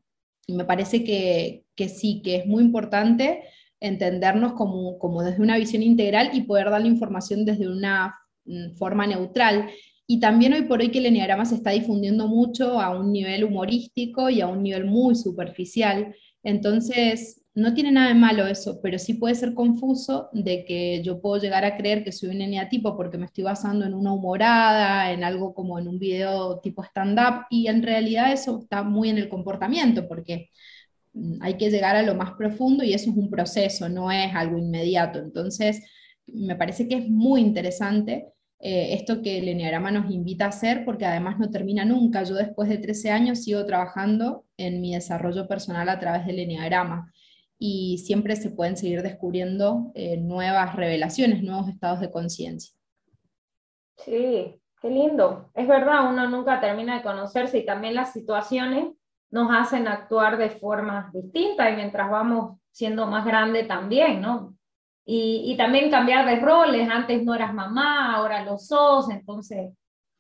[0.46, 3.44] y me parece que, que, sí, que es muy importante
[3.80, 8.16] entendernos como, como desde una visión integral y poder dar la información desde una
[8.46, 9.70] mm, forma neutral
[10.12, 13.44] y también hoy por hoy que el enneagrama se está difundiendo mucho a un nivel
[13.44, 16.16] humorístico y a un nivel muy superficial.
[16.42, 21.22] Entonces, no tiene nada de malo eso, pero sí puede ser confuso de que yo
[21.22, 25.12] puedo llegar a creer que soy un eneatipo porque me estoy basando en una humorada,
[25.12, 29.20] en algo como en un video tipo stand-up, y en realidad eso está muy en
[29.20, 30.50] el comportamiento, porque
[31.14, 34.34] mm, hay que llegar a lo más profundo y eso es un proceso, no es
[34.34, 35.20] algo inmediato.
[35.20, 35.84] Entonces,
[36.26, 40.84] me parece que es muy interesante eh, esto que el Enneagrama nos invita a hacer,
[40.84, 42.24] porque además no termina nunca.
[42.24, 47.12] Yo después de 13 años sigo trabajando en mi desarrollo personal a través del Enneagrama
[47.58, 52.74] y siempre se pueden seguir descubriendo eh, nuevas revelaciones, nuevos estados de conciencia.
[53.98, 55.52] Sí, qué lindo.
[55.54, 58.94] Es verdad, uno nunca termina de conocerse y también las situaciones
[59.32, 64.56] nos hacen actuar de formas distintas y mientras vamos siendo más grande también, ¿no?
[65.12, 69.72] Y, y, también cambiar de roles, antes no eras mamá, ahora lo sos, entonces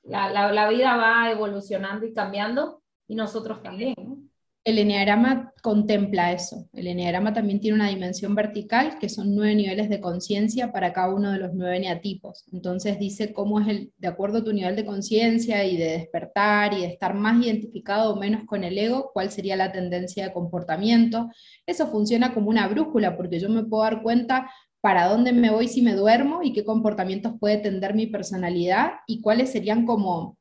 [0.01, 3.93] la, la, la vida va evolucionando y cambiando y nosotros también.
[3.97, 4.17] ¿no?
[4.63, 6.67] El eneagrama contempla eso.
[6.73, 11.13] El eneagrama también tiene una dimensión vertical, que son nueve niveles de conciencia para cada
[11.13, 12.45] uno de los nueve eneatipos.
[12.51, 16.73] Entonces dice cómo es el, de acuerdo a tu nivel de conciencia y de despertar
[16.73, 20.33] y de estar más identificado o menos con el ego, cuál sería la tendencia de
[20.33, 21.29] comportamiento.
[21.65, 24.49] Eso funciona como una brújula, porque yo me puedo dar cuenta
[24.81, 29.21] para dónde me voy si me duermo y qué comportamientos puede tender mi personalidad y
[29.21, 30.37] cuáles serían como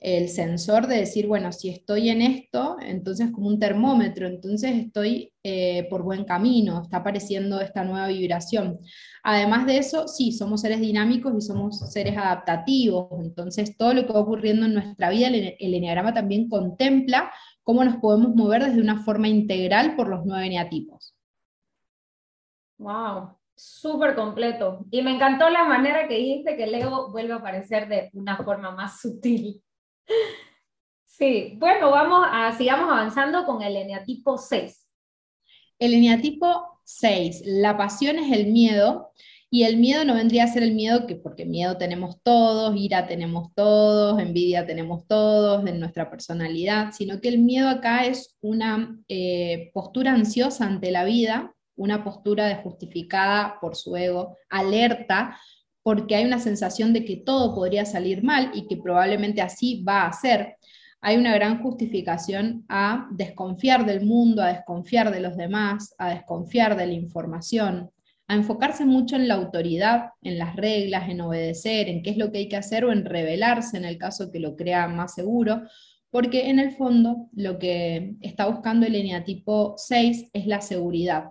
[0.00, 5.34] el sensor de decir, bueno, si estoy en esto, entonces como un termómetro, entonces estoy
[5.42, 8.78] eh, por buen camino, está apareciendo esta nueva vibración.
[9.22, 14.14] Además de eso, sí, somos seres dinámicos y somos seres adaptativos, entonces todo lo que
[14.14, 17.30] va ocurriendo en nuestra vida, el, el enneagrama también contempla
[17.62, 21.14] cómo nos podemos mover desde una forma integral por los nueve eneatipos.
[22.78, 24.86] Wow, súper completo.
[24.90, 28.36] Y me encantó la manera que dijiste que el ego vuelve a aparecer de una
[28.38, 29.62] forma más sutil.
[31.04, 34.88] Sí, bueno, vamos sigamos avanzando con el eneatipo 6.
[35.78, 39.12] El eneatipo 6, la pasión es el miedo,
[39.52, 43.08] y el miedo no vendría a ser el miedo que, porque miedo tenemos todos, ira
[43.08, 48.96] tenemos todos, envidia tenemos todos en nuestra personalidad, sino que el miedo acá es una
[49.08, 55.36] eh, postura ansiosa ante la vida, una postura de justificada por su ego, alerta
[55.82, 60.06] porque hay una sensación de que todo podría salir mal y que probablemente así va
[60.06, 60.56] a ser.
[61.00, 66.76] Hay una gran justificación a desconfiar del mundo, a desconfiar de los demás, a desconfiar
[66.76, 67.90] de la información,
[68.28, 72.30] a enfocarse mucho en la autoridad, en las reglas, en obedecer, en qué es lo
[72.30, 75.62] que hay que hacer o en rebelarse en el caso que lo crea más seguro,
[76.10, 81.30] porque en el fondo lo que está buscando el eneatipo 6 es la seguridad,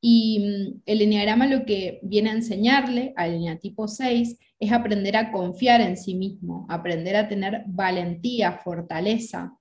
[0.00, 5.32] y mm, el enneagrama lo que viene a enseñarle al eneatipo 6 es aprender a
[5.32, 9.56] confiar en sí mismo, aprender a tener valentía, fortaleza,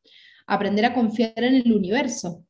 [0.48, 2.46] aprender a confiar en el universo,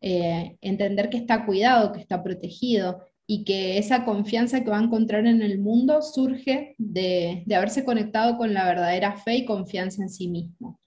[0.00, 4.82] eh, entender que está cuidado, que está protegido y que esa confianza que va a
[4.82, 10.02] encontrar en el mundo surge de, de haberse conectado con la verdadera fe y confianza
[10.02, 10.80] en sí mismo.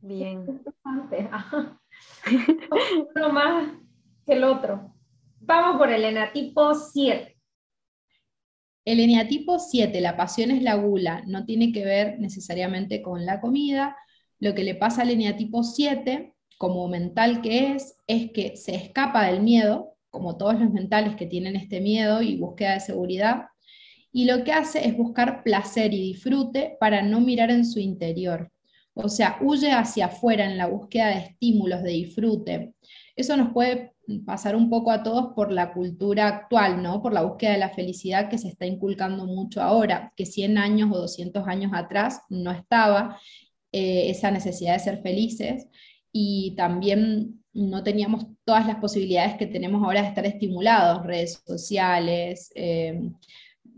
[0.00, 0.46] Bien.
[3.16, 3.72] Uno más
[4.26, 4.94] que el otro.
[5.40, 7.36] Vamos por el eneatipo 7.
[8.84, 13.40] El eneatipo 7, la pasión es la gula, no tiene que ver necesariamente con la
[13.40, 13.96] comida.
[14.38, 19.26] Lo que le pasa al eneatipo 7, como mental que es, es que se escapa
[19.26, 23.46] del miedo, como todos los mentales que tienen este miedo y búsqueda de seguridad,
[24.12, 28.50] y lo que hace es buscar placer y disfrute para no mirar en su interior.
[28.98, 32.74] O sea, huye hacia afuera en la búsqueda de estímulos, de disfrute.
[33.14, 33.92] Eso nos puede
[34.24, 37.02] pasar un poco a todos por la cultura actual, ¿no?
[37.02, 40.90] Por la búsqueda de la felicidad que se está inculcando mucho ahora, que 100 años
[40.90, 43.20] o 200 años atrás no estaba
[43.70, 45.66] eh, esa necesidad de ser felices
[46.10, 52.50] y también no teníamos todas las posibilidades que tenemos ahora de estar estimulados, redes sociales,
[52.54, 53.10] eh,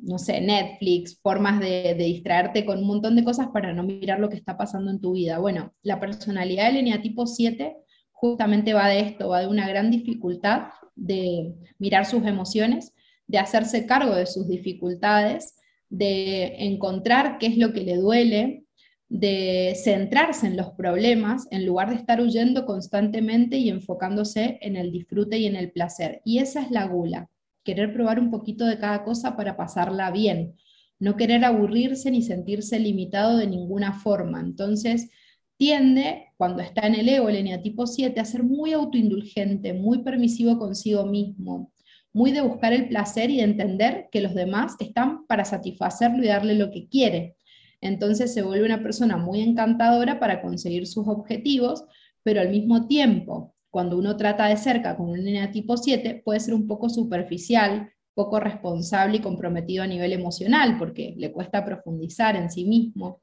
[0.03, 4.29] no sé, Netflix, formas de, distraerte con un montón de cosas para no mirar lo
[4.29, 5.39] que está pasando en tu vida.
[5.39, 7.77] Bueno, la personalidad del eneatipo 7
[8.11, 12.95] justamente va de esto, va de una gran dificultad de mirar sus emociones,
[13.27, 15.57] de hacerse cargo de sus dificultades,
[15.89, 18.65] de encontrar qué es lo que le duele,
[19.09, 24.93] de centrarse en los problemas en lugar de estar huyendo constantemente y enfocándose en el
[24.93, 26.21] disfrute y en el placer.
[26.25, 27.31] Y esa es la gula
[27.69, 30.57] querer probar un poquito de cada cosa para pasarla bien,
[30.99, 34.41] no querer aburrirse ni sentirse limitado de ninguna forma.
[34.41, 35.11] Entonces,
[35.59, 40.59] tiende, cuando está en el ego, el eneatipo 7, a ser muy autoindulgente, muy permisivo
[40.59, 41.71] consigo mismo,
[42.15, 46.29] muy de buscar el placer y de entender que los demás están para satisfacerlo y
[46.29, 47.37] darle lo que quiere.
[47.83, 51.85] Entonces se vuelve una persona muy encantadora para conseguir sus objetivos,
[52.23, 56.55] pero al mismo tiempo cuando uno trata de cerca con un tipo 7, puede ser
[56.55, 62.51] un poco superficial, poco responsable y comprometido a nivel emocional, porque le cuesta profundizar en
[62.51, 63.23] sí mismo.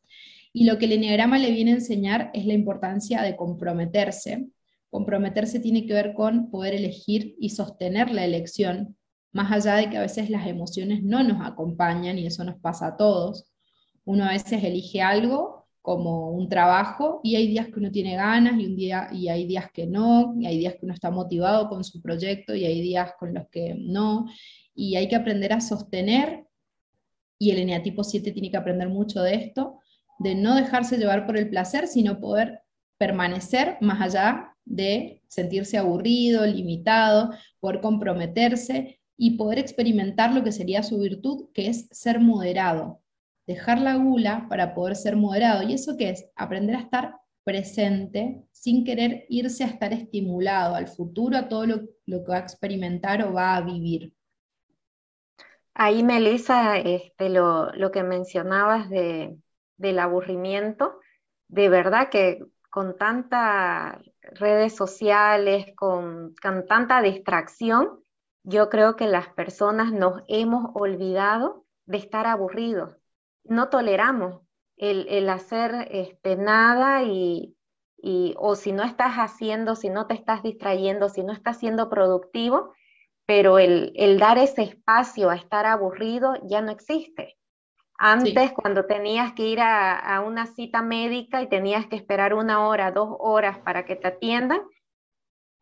[0.53, 4.47] Y lo que el enneagrama le viene a enseñar es la importancia de comprometerse.
[4.89, 8.95] Comprometerse tiene que ver con poder elegir y sostener la elección,
[9.33, 12.87] más allá de que a veces las emociones no nos acompañan y eso nos pasa
[12.87, 13.51] a todos.
[14.05, 18.59] Uno a veces elige algo como un trabajo y hay días que uno tiene ganas
[18.59, 21.69] y, un día, y hay días que no, y hay días que uno está motivado
[21.69, 24.25] con su proyecto y hay días con los que no,
[24.73, 26.47] y hay que aprender a sostener,
[27.37, 29.79] y el eneatipo 7 tiene que aprender mucho de esto,
[30.17, 32.61] de no dejarse llevar por el placer, sino poder
[32.97, 37.29] permanecer más allá de sentirse aburrido, limitado,
[37.59, 43.03] poder comprometerse y poder experimentar lo que sería su virtud, que es ser moderado,
[43.47, 45.63] dejar la gula para poder ser moderado.
[45.63, 46.29] ¿Y eso qué es?
[46.35, 51.79] Aprender a estar presente sin querer irse a estar estimulado al futuro, a todo lo,
[51.79, 54.13] que va a experimentar o va a vivir.
[55.73, 59.37] Ahí, Melissa, este, lo, lo que mencionabas de,
[59.77, 60.99] del aburrimiento,
[61.47, 62.39] de verdad que
[62.75, 66.35] con tantas redes sociales, con,
[66.67, 68.01] tanta distracción,
[68.43, 72.97] yo creo que las personas nos hemos olvidado de estar aburridos.
[73.45, 74.41] No toleramos
[74.77, 77.55] el, hacer este, nada y,
[77.97, 81.89] y, o si no estás haciendo, si no te estás distrayendo, si no estás siendo
[81.89, 82.73] productivo,
[83.25, 87.37] pero el, el dar ese espacio a estar aburrido ya no existe.
[87.97, 92.91] Antes, cuando tenías que ir a, una cita médica y tenías que esperar una hora,
[92.91, 94.61] dos horas para que te atiendan,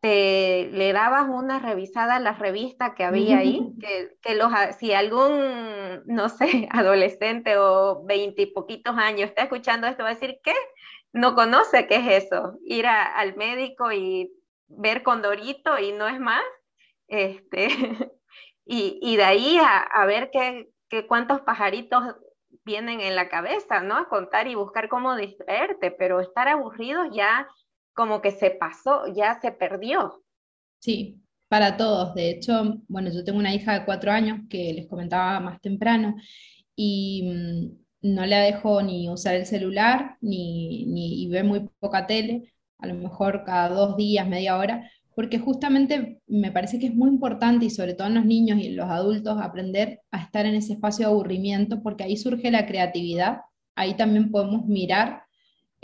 [0.04, 3.72] te le dabas una revisada a la revista que había ahí,
[4.22, 10.14] que, los, si algún, no sé, adolescente o veintipoquitos años está escuchando esto, va a
[10.14, 10.52] decir, ¿qué?
[11.14, 14.30] No conoce qué es eso, ir al médico y
[14.66, 16.44] ver Condorito y no es más.
[17.08, 17.68] Este,
[18.66, 20.70] y, de ahí a, ver qué,
[21.08, 22.02] cuántos pajaritos
[22.62, 23.96] vienen en la cabeza, ¿no?
[23.96, 27.48] A contar y buscar cómo distraerte, pero estar aburrido ya
[27.94, 30.22] como que se pasó, ya se perdió.
[30.78, 32.14] Sí, para todos.
[32.14, 36.16] De hecho, bueno, yo tengo una hija de cuatro años que les comentaba más temprano
[36.76, 37.22] y
[38.02, 42.86] mm, no la dejo ni usar el celular ni, ni ve muy poca tele, a
[42.86, 47.66] lo mejor cada dos días, media hora, porque justamente me parece que es muy importante
[47.66, 50.74] y sobre todo en los niños y en los adultos aprender a estar en ese
[50.74, 53.40] espacio de aburrimiento porque ahí surge la creatividad,
[53.76, 55.23] ahí también podemos mirar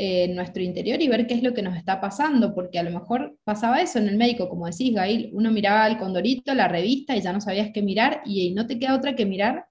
[0.02, 2.90] eh, nuestro interior y ver qué es lo que nos está pasando, porque a lo
[2.90, 7.14] mejor pasaba eso en el médico, como decís, Gail, uno miraba el condorito, la revista
[7.14, 9.66] y ya no sabías qué mirar y no te queda otra que mirar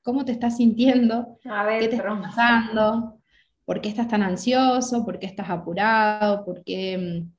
[0.00, 3.20] cómo te estás sintiendo, qué te está pasando,
[3.66, 7.32] por qué estás tan ansioso, por qué estás apurado, por qué mm,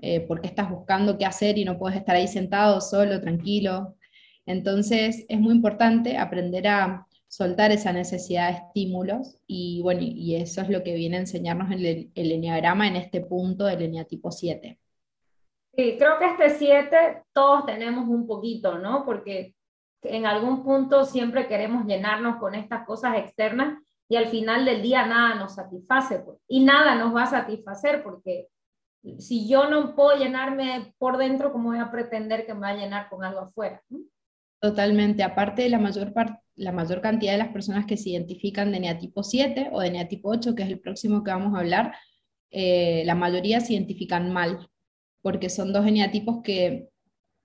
[0.00, 3.96] eh, porque estás buscando qué hacer y no puedes estar ahí sentado solo, tranquilo.
[4.46, 10.60] Entonces es muy importante aprender a soltar esa necesidad de estímulos y bueno, y eso
[10.60, 14.78] es lo que viene a enseñarnos el, el enneagrama en este punto del eneatipo 7.
[15.74, 19.04] Sí, creo que este 7 todos tenemos un poquito, ¿no?
[19.04, 19.54] Porque
[20.02, 25.04] en algún punto siempre queremos llenarnos con estas cosas externas y al final del día
[25.06, 28.48] nada nos satisface pues, y nada nos va a satisfacer porque
[29.18, 32.76] si yo no puedo llenarme por dentro, ¿cómo voy a pretender que me va a
[32.76, 33.82] llenar con algo afuera?
[34.60, 35.22] Totalmente.
[35.22, 36.12] Aparte, la mayor,
[36.56, 40.30] la mayor cantidad de las personas que se identifican de neatipo 7 o de neatipo
[40.30, 41.94] 8, que es el próximo que vamos a hablar,
[42.50, 44.68] eh, la mayoría se identifican mal,
[45.22, 46.88] porque son dos eneatipos que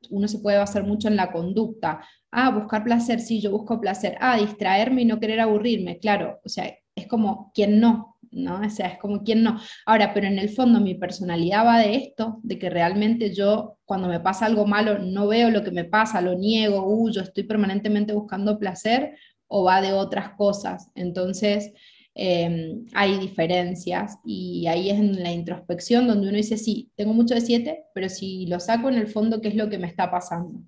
[0.10, 2.02] uno se puede basar mucho en la conducta.
[2.32, 4.18] Ah, buscar placer, sí, yo busco placer.
[4.22, 6.40] Ah, distraerme y no querer aburrirme, claro.
[6.46, 8.62] O sea, es como quien no, ¿no?
[8.62, 9.60] O sea, es como quien no.
[9.86, 14.08] Ahora, pero en el fondo mi personalidad va de esto, de que realmente yo cuando
[14.08, 18.14] me pasa algo malo no veo lo que me pasa, lo niego, huyo, estoy permanentemente
[18.14, 19.16] buscando placer
[19.48, 20.90] o va de otras cosas.
[20.96, 21.74] Entonces,
[22.16, 27.36] em, hay diferencias y ahí es en la introspección donde uno dice, sí, tengo mucho
[27.36, 30.10] de siete, pero si lo saco en el fondo, ¿qué es lo que me está
[30.10, 30.62] pasando?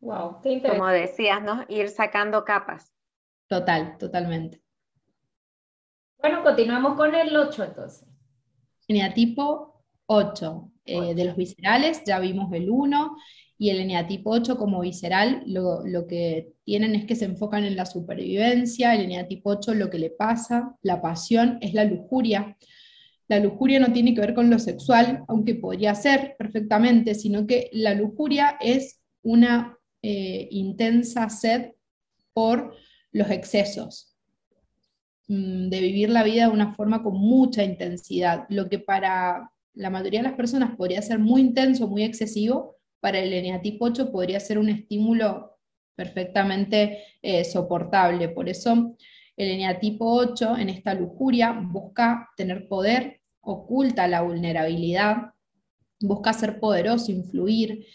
[0.00, 0.78] Wow, qué interesante.
[0.78, 1.64] Como decías, ¿no?
[1.68, 2.92] Ir sacando capas.
[3.48, 4.62] Total, totalmente.
[6.20, 8.08] Bueno, continuamos con el 8 entonces.
[8.88, 10.72] Eneatipo 8.
[10.84, 13.16] Eh, de los viscerales ya vimos el 1
[13.58, 17.84] y el eneatipo 8 como visceral lo, que tienen es que se enfocan en la
[17.84, 22.56] supervivencia, el eneatipo 8 lo que le pasa, la pasión es la lujuria.
[23.26, 27.68] La lujuria no tiene que ver con lo sexual, aunque podría ser perfectamente, sino que
[27.72, 31.72] la lujuria es una eh, intensa sed
[32.32, 32.74] por
[33.12, 34.16] los excesos,
[35.28, 40.20] de vivir la vida de una forma con mucha intensidad, lo que para la mayoría
[40.20, 44.58] de las personas podría ser muy intenso, muy excesivo, para el eneatipo 8 podría ser
[44.58, 45.58] un estímulo
[45.94, 48.28] perfectamente eh, soportable.
[48.28, 48.96] Por eso
[49.36, 55.32] el eneatipo 8 en esta lujuria busca tener poder, oculta la vulnerabilidad,
[56.00, 57.86] busca ser poderoso, influir,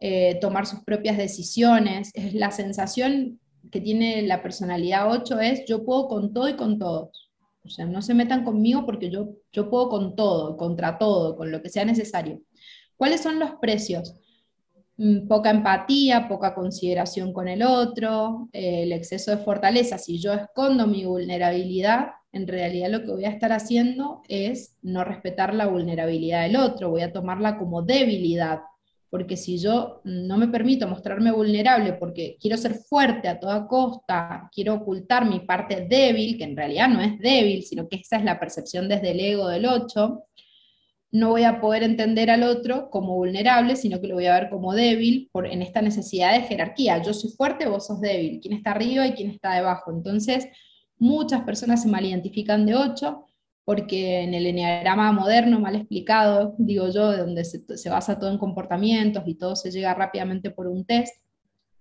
[0.00, 2.10] eh, tomar sus propias decisiones.
[2.14, 3.40] Es la sensación
[3.72, 7.30] que tiene la personalidad 8 es yo puedo con todo y con todos.
[7.64, 11.50] O sea, no se metan conmigo porque yo, yo puedo con todo, contra todo, con
[11.50, 12.42] lo que sea necesario.
[12.96, 14.14] ¿Cuáles son los precios?
[14.98, 19.96] Mm, poca empatía, poca consideración con el otro, eh, el exceso de fortaleza.
[19.96, 25.02] Si yo escondo mi vulnerabilidad, en realidad lo que voy a estar haciendo es no
[25.02, 28.60] respetar la vulnerabilidad del otro, voy a tomarla como debilidad
[29.12, 34.48] porque si yo no me permito mostrarme vulnerable porque quiero ser fuerte a toda costa,
[34.50, 38.24] quiero ocultar mi parte débil, que en realidad no es débil, sino que esa es
[38.24, 40.24] la percepción desde el ego del 8,
[41.10, 44.48] no voy a poder entender al otro como vulnerable, sino que lo voy a ver
[44.48, 47.02] como débil por, en esta necesidad de jerarquía.
[47.02, 48.40] Yo soy fuerte, vos sos débil.
[48.40, 49.92] ¿Quién está arriba y quién está debajo?
[49.92, 50.48] Entonces,
[50.96, 53.26] muchas personas se malidentifican de 8
[53.64, 58.38] porque en el enneagrama moderno, mal explicado, digo yo, donde se, se, basa todo en
[58.38, 61.14] comportamientos y todo se llega rápidamente por un test,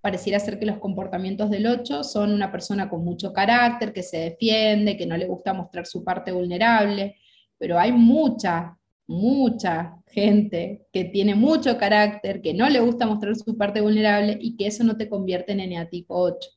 [0.02, 4.18] pareciera ser que los comportamientos del 8 son una persona con mucho carácter, que se
[4.18, 7.16] defiende, que no le gusta mostrar su parte vulnerable,
[7.58, 8.78] pero hay mucha,
[9.08, 14.58] mucha gente que tiene mucho carácter, que no le gusta mostrar su parte vulnerable y
[14.58, 16.50] que eso no te convierte en eneatipo 8.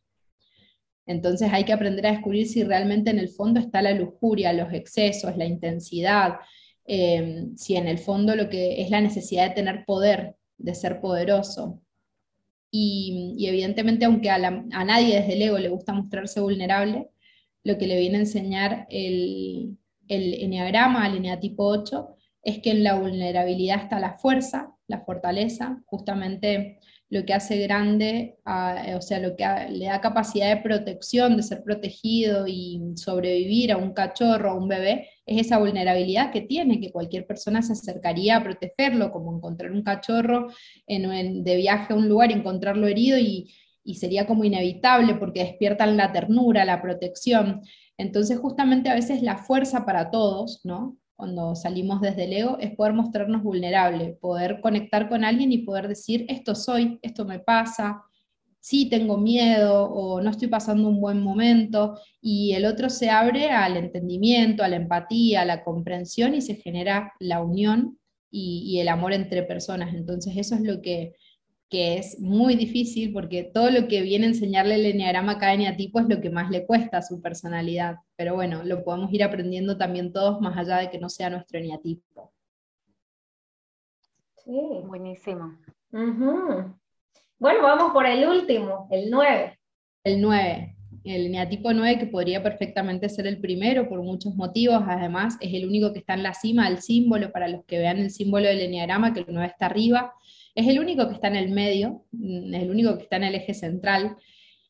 [1.07, 4.72] Entonces hay que aprender a descubrir si realmente en el fondo está la lujuria, los
[4.72, 6.36] excesos, la intensidad,
[6.86, 11.00] eh, si en el fondo lo que es la necesidad de tener poder, de ser
[11.00, 11.80] poderoso.
[12.70, 17.09] Y, evidentemente, aunque a, nadie desde el ego le gusta mostrarse vulnerable,
[17.62, 19.78] lo que le viene a enseñar el,
[20.09, 25.82] el enneagrama, el eneatipo 8, es que en la vulnerabilidad está la fuerza, la fortaleza,
[25.86, 26.80] justamente
[27.14, 31.62] lo que hace grande, o sea, lo que le da capacidad de protección, de ser
[31.62, 36.90] protegido y sobrevivir a un cachorro, a un bebé, es esa vulnerabilidad que tiene, que
[36.90, 40.48] cualquier persona se acercaría a protegerlo, como encontrar un cachorro
[40.88, 43.54] en, de viaje a un lugar encontrarlo herido y,
[43.84, 47.62] y sería como inevitable porque despiertan la ternura, la protección.
[47.96, 50.98] Entonces, justamente a veces la fuerza para todos, ¿no?
[51.24, 55.88] Cuando salimos desde el ego, es poder mostrarnos vulnerable, poder conectar con alguien y poder
[55.88, 58.02] decir, esto soy, esto me pasa,
[58.60, 63.48] sí tengo miedo o no estoy pasando un buen momento, y el otro se abre
[63.48, 67.98] al entendimiento, a la empatía, a la comprensión y se genera la unión
[68.30, 69.94] y, y el amor entre personas.
[69.94, 71.14] Entonces eso es lo que
[71.74, 75.54] que es muy difícil porque todo lo que viene a enseñarle el enneagrama a cada
[75.54, 77.96] eneatipo es lo que más le cuesta a su personalidad.
[78.14, 81.58] Pero bueno, lo podemos ir aprendiendo también todos más allá de que no sea nuestro
[81.58, 82.32] eneatipo.
[84.36, 84.52] Sí,
[84.84, 85.58] buenísimo.
[85.90, 89.58] Bueno, vamos por el último, el 9.
[90.04, 90.76] El 9.
[91.02, 95.66] El eneatipo 9 que podría perfectamente ser el primero por muchos motivos, además es el
[95.66, 98.60] único que está en la cima del símbolo, para los que vean el símbolo del
[98.60, 100.14] enneagrama, que el 9 está arriba,
[100.55, 103.24] es el único que está en el medio, mm, es el único que está en
[103.24, 104.16] el eje central,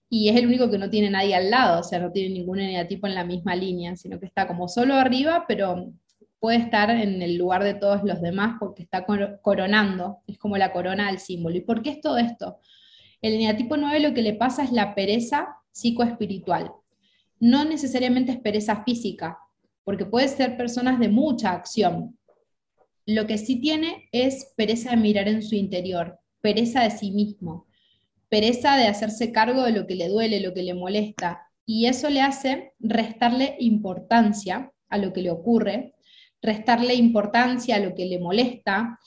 [0.09, 2.61] y es el único que no tiene nadie al lado, o sea, no tiene ningún
[2.61, 5.93] eneatipo en la misma línea, sino que está como solo arriba, pero
[6.39, 9.07] puede estar en el lugar de todos los demás porque está
[9.41, 11.57] coronando, es como la corona del símbolo.
[11.57, 12.59] ¿Y por qué es todo esto?
[13.23, 16.71] El eneatipo 9 lo que le pasa es la pereza psicoespiritual.
[17.41, 19.39] No necesariamente es pereza física,
[19.85, 22.19] porque puede ser personas de mucha acción,
[23.07, 27.67] lo que sí tiene es pereza de mirar en su interior, pereza de sí mismo,
[28.29, 31.43] pereza de hacerse cargo de lo que le duele, lo que le molesta.
[31.67, 35.95] Y eso le hace restarle importancia a lo que le ocurre,
[36.43, 38.99] restarle importancia a lo que le molesta,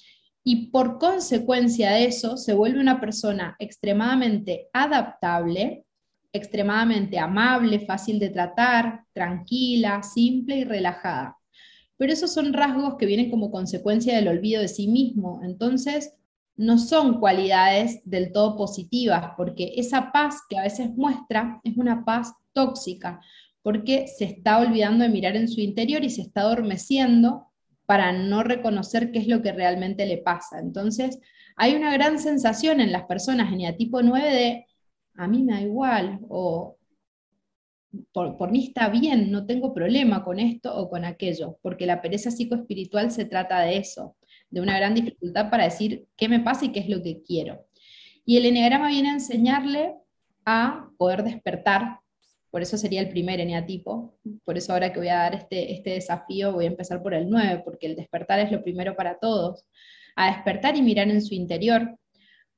[0.44, 5.86] y por consecuencia de eso se vuelve una persona extremadamente adaptable,
[6.32, 11.37] extremadamente amable, fácil de tratar, tranquila, simple y relajada
[11.98, 15.42] pero esos son rasgos que vienen como consecuencia del olvido de sí mismo.
[15.44, 16.14] Entonces,
[16.56, 22.04] no son cualidades del todo positivas, porque esa paz que a veces muestra es una
[22.04, 23.22] paz tóxica,
[23.62, 27.48] porque se está olvidando de mirar en su interior y se está adormeciendo
[27.86, 30.60] para no reconocer qué es lo que realmente le pasa.
[30.60, 31.20] Entonces,
[31.56, 34.66] hay una gran sensación en las personas en tipo 9 de
[35.16, 36.77] a mí me da igual, o
[38.12, 42.32] por, mí está bien, no tengo problema con esto o con aquello, porque la pereza
[42.32, 44.16] psicoespiritual se trata de eso,
[44.50, 47.66] de una gran dificultad para decir qué me pasa y qué es lo que quiero.
[48.26, 49.96] Y el enneagrama viene a enseñarle
[50.46, 52.00] a poder despertar
[52.58, 54.18] por eso sería el primer eneatipo.
[54.44, 57.30] Por eso ahora que voy a dar este, este desafío voy a empezar por el
[57.30, 59.68] 9, porque el despertar es lo primero para todos.
[60.16, 61.98] A despertar y mirar en su interior,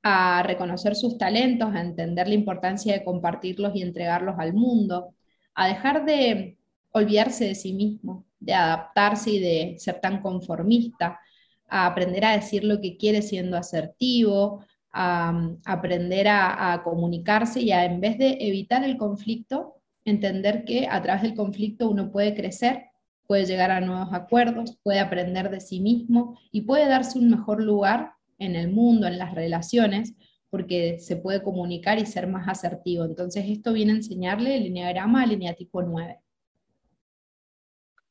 [0.03, 5.15] a reconocer sus talentos, a entender la importancia de compartirlos y entregarlos al mundo,
[5.59, 6.57] a dejar de
[6.91, 11.19] olvidarse de sí mismo, de adaptarse y de ser tan conformista,
[11.67, 17.83] a aprender a decir lo que quiere siendo asertivo, a, aprender a, comunicarse y a
[17.83, 22.85] en vez de evitar el conflicto, entender que a través del conflicto uno puede crecer,
[23.27, 27.61] puede llegar a nuevos acuerdos, puede aprender de sí mismo y puede darse un mejor
[27.61, 30.13] lugar en el mundo, en las relaciones,
[30.49, 33.05] porque se puede comunicar y ser más asertivo.
[33.05, 36.19] Entonces esto viene a enseñarle el lineagrama al lineatipo 9.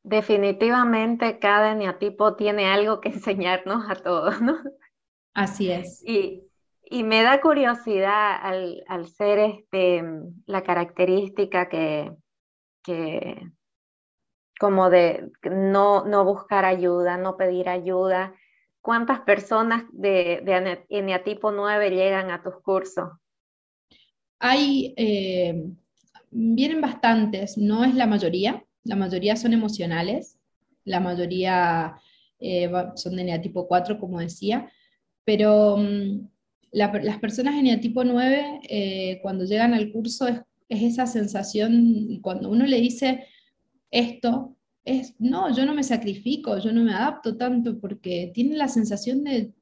[0.03, 4.59] Definitivamente cada eneatipo tiene algo que enseñarnos a todos, ¿no?
[5.34, 6.03] Así es.
[6.07, 6.45] Y,
[6.82, 10.03] y me da curiosidad al, al, ser este,
[10.47, 12.12] la característica que,
[12.82, 13.53] que
[14.59, 18.34] como de no, no buscar ayuda, no pedir ayuda.
[18.80, 23.10] ¿Cuántas personas de, de eneatipo 9 llegan a tus cursos?
[24.38, 25.64] Hay, eh,
[26.30, 30.38] vienen bastantes, no es la mayoría, la mayoría son emocionales,
[30.84, 31.96] la mayoría
[32.38, 34.70] eh, son de eneatipo 4, como decía,
[35.24, 36.28] pero mm,
[36.72, 42.66] las personas en eneatipo 9, eh, cuando llegan al curso, es, esa sensación, cuando uno
[42.66, 43.26] le dice
[43.90, 44.54] esto,
[44.89, 49.24] es, no, yo no me sacrifico, yo no me adapto tanto, porque tiene la sensación
[49.24, 49.53] de,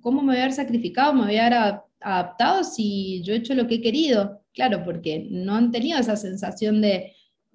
[0.00, 1.14] ¿cómo me voy a haber sacrificado?
[1.14, 4.42] ¿Me voy a haber adaptado si yo he hecho lo que he querido?
[4.52, 7.12] Claro, porque no han tenido esa sensación de,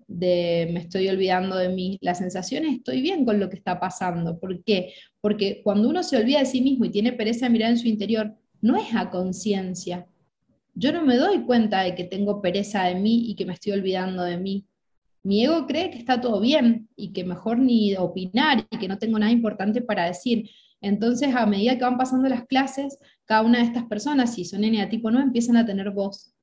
[0.09, 3.79] de me estoy olvidando de mí, la sensación es estoy bien con lo que está
[3.79, 4.39] pasando.
[4.39, 4.93] ¿Por qué?
[5.21, 7.87] Porque cuando uno se olvida de sí mismo y tiene pereza de mirar en su
[7.87, 10.07] interior, no es a conciencia.
[10.73, 13.73] Yo no me doy cuenta de que tengo pereza de mí y que me estoy
[13.73, 14.65] olvidando de mí.
[15.23, 18.97] Mi ego cree que está todo bien y que mejor ni opinar y que no
[18.97, 20.49] tengo nada importante para decir.
[20.81, 24.61] Entonces, a medida que van pasando las clases, cada una de estas personas, si son
[24.89, 26.33] tipo no, empiezan a tener voz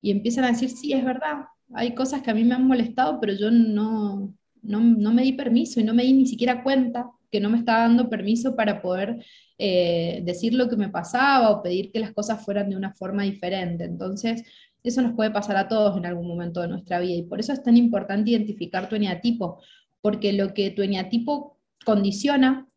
[0.00, 3.18] y empiezan a decir, sí, es verdad, hay cosas que a mí me han molestado,
[3.20, 4.32] pero yo no,
[4.62, 7.80] no, me di permiso y no me di ni siquiera cuenta que no me estaba
[7.80, 9.24] dando permiso para poder
[9.58, 13.24] eh, decir lo que me pasaba o pedir que las cosas fueran de una forma
[13.24, 13.84] diferente.
[13.84, 14.44] Entonces,
[14.88, 17.52] eso nos puede pasar a todos en algún momento de nuestra vida y por eso
[17.52, 19.60] es tan importante identificar tu eneatipo,
[20.00, 22.68] porque lo que tu eneatipo condiciona,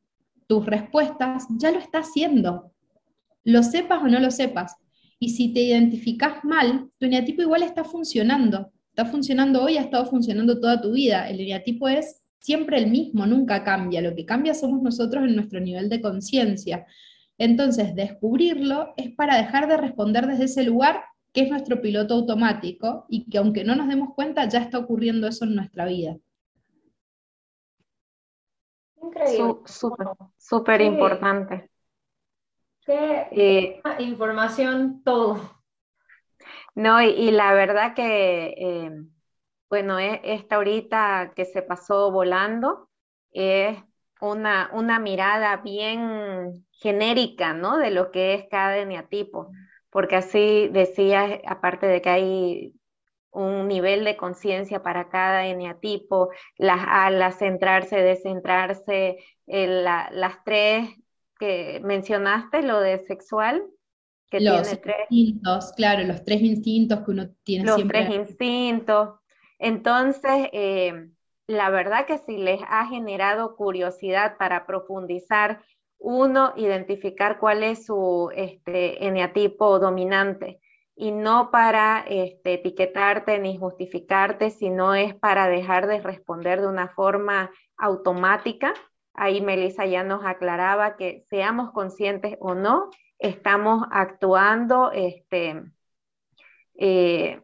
[0.47, 2.72] tus respuestas, ya lo está haciendo.
[3.43, 4.76] Lo sepas o no lo sepas.
[5.20, 10.05] Y si te identificas mal, tu eneatipo igual está funcionando está funcionando hoy, ha estado
[10.05, 11.30] funcionando toda tu vida.
[11.30, 14.01] El eneatipo es siempre el mismo, nunca cambia.
[14.01, 16.86] Lo que cambia somos nosotros en nuestro nivel de conciencia.
[17.38, 21.01] Entonces, descubrirlo es para dejar de responder desde ese lugar
[21.32, 25.28] que es nuestro piloto automático y que aunque no nos demos cuenta, ya está ocurriendo
[25.28, 26.18] eso en nuestra vida.
[29.02, 29.56] Increíble.
[30.38, 31.70] Súper, importante.
[32.86, 35.60] Qué eh, información todo.
[36.76, 38.92] No, y, la verdad que, eh,
[39.70, 42.90] bueno, e, esta ahorita que se pasó volando
[43.32, 43.78] es
[44.22, 47.78] una, una mirada bien genérica, ¿no?
[47.78, 49.52] De lo que es cada eneatipo,
[49.90, 52.74] porque así decías, aparte de que hay
[53.32, 60.90] un nivel de conciencia para cada eneatipo, las alas, centrarse, descentrarse, las tres
[61.40, 63.64] que mencionaste, lo de sexual,
[64.30, 64.98] que los tiene tres.
[65.10, 68.00] instintos, claro, los tres instintos que uno tiene los siempre.
[68.00, 69.20] Los tres instintos.
[69.58, 71.10] Entonces, eh,
[71.48, 75.64] la verdad que si les ha generado curiosidad para profundizar,
[76.00, 80.60] uno, identificar cuál es su este, eneatipo dominante
[80.95, 86.89] y no para este, etiquetarte ni justificarte, sino es para dejar de responder de una
[86.89, 88.74] forma automática.
[89.14, 95.64] Ahí Melissa ya nos aclaraba que seamos conscientes o no, estamos actuando este,
[96.76, 97.41] eh,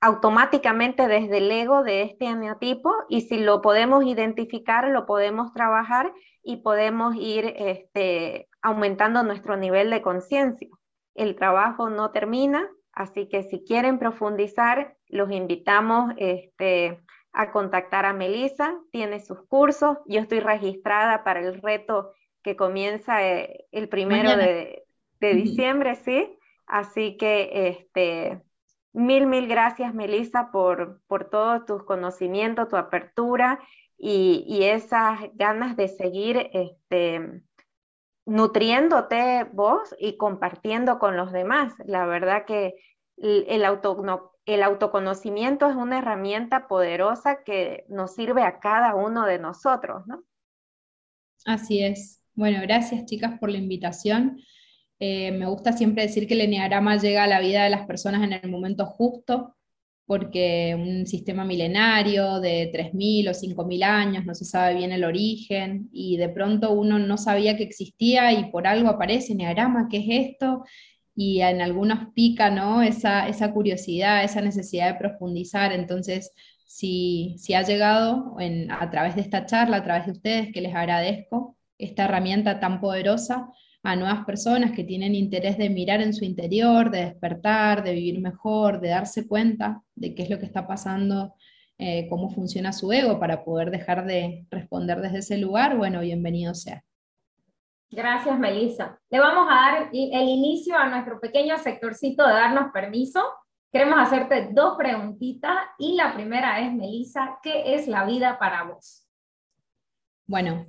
[0.00, 6.12] automáticamente desde el ego de este eneatipo y si lo podemos identificar, lo podemos trabajar
[6.42, 10.68] y podemos ir este, aumentando nuestro nivel de conciencia.
[11.14, 17.00] El trabajo no termina, así que si quieren profundizar, los invitamos este,
[17.32, 23.26] a contactar a Melissa, tiene sus cursos, yo estoy registrada para el reto que comienza
[23.26, 24.84] eh, el primero de,
[25.20, 26.38] diciembre, ¿sí?
[26.66, 28.42] Así que, este,
[28.92, 33.60] mil, mil gracias, Melissa, por, por todos tus conocimientos, tu apertura
[33.96, 37.42] y, esas ganas de seguir este,
[38.26, 41.74] nutriéndote vos y compartiendo con los demás.
[41.84, 42.74] La verdad que
[43.16, 43.44] el,
[44.46, 50.22] el autoconocimiento es una herramienta poderosa que nos sirve a cada uno de nosotros, ¿no?
[51.44, 52.22] Así es.
[52.34, 54.38] Bueno, gracias chicas por la invitación.
[55.00, 58.22] Eh, me gusta siempre decir que el enneagrama llega a la vida de las personas
[58.24, 59.54] en el momento justo,
[60.06, 65.88] porque un sistema milenario de 3.000 o 5.000 años, no se sabe bien el origen,
[65.92, 70.30] y de pronto uno no sabía que existía y por algo aparece enneagrama, ¿qué es
[70.30, 70.64] esto?
[71.14, 72.82] Y en algunos pica ¿no?
[72.82, 76.32] esa, curiosidad, esa necesidad de profundizar, entonces
[76.66, 78.36] si, si ha llegado
[78.70, 82.80] a través de esta charla, a través de ustedes, que les agradezco, esta herramienta tan
[82.80, 83.48] poderosa
[83.82, 88.20] a nuevas personas que tienen interés de mirar en su interior, de despertar, de vivir
[88.20, 91.34] mejor, de darse cuenta de qué es lo que está pasando,
[91.78, 96.54] eh, cómo funciona su ego para poder dejar de responder desde ese lugar, bueno, bienvenido
[96.54, 96.82] sea.
[97.90, 98.98] Gracias, Melissa.
[99.08, 103.22] Le vamos a dar el inicio a nuestro pequeño sectorcito de darnos permiso.
[103.72, 109.06] Queremos hacerte dos preguntitas y la primera es, Melissa, ¿qué es la vida para vos?
[110.26, 110.66] Bueno,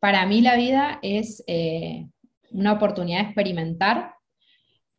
[0.00, 2.08] para mí la vida es eh,
[2.50, 4.14] una oportunidad de experimentar.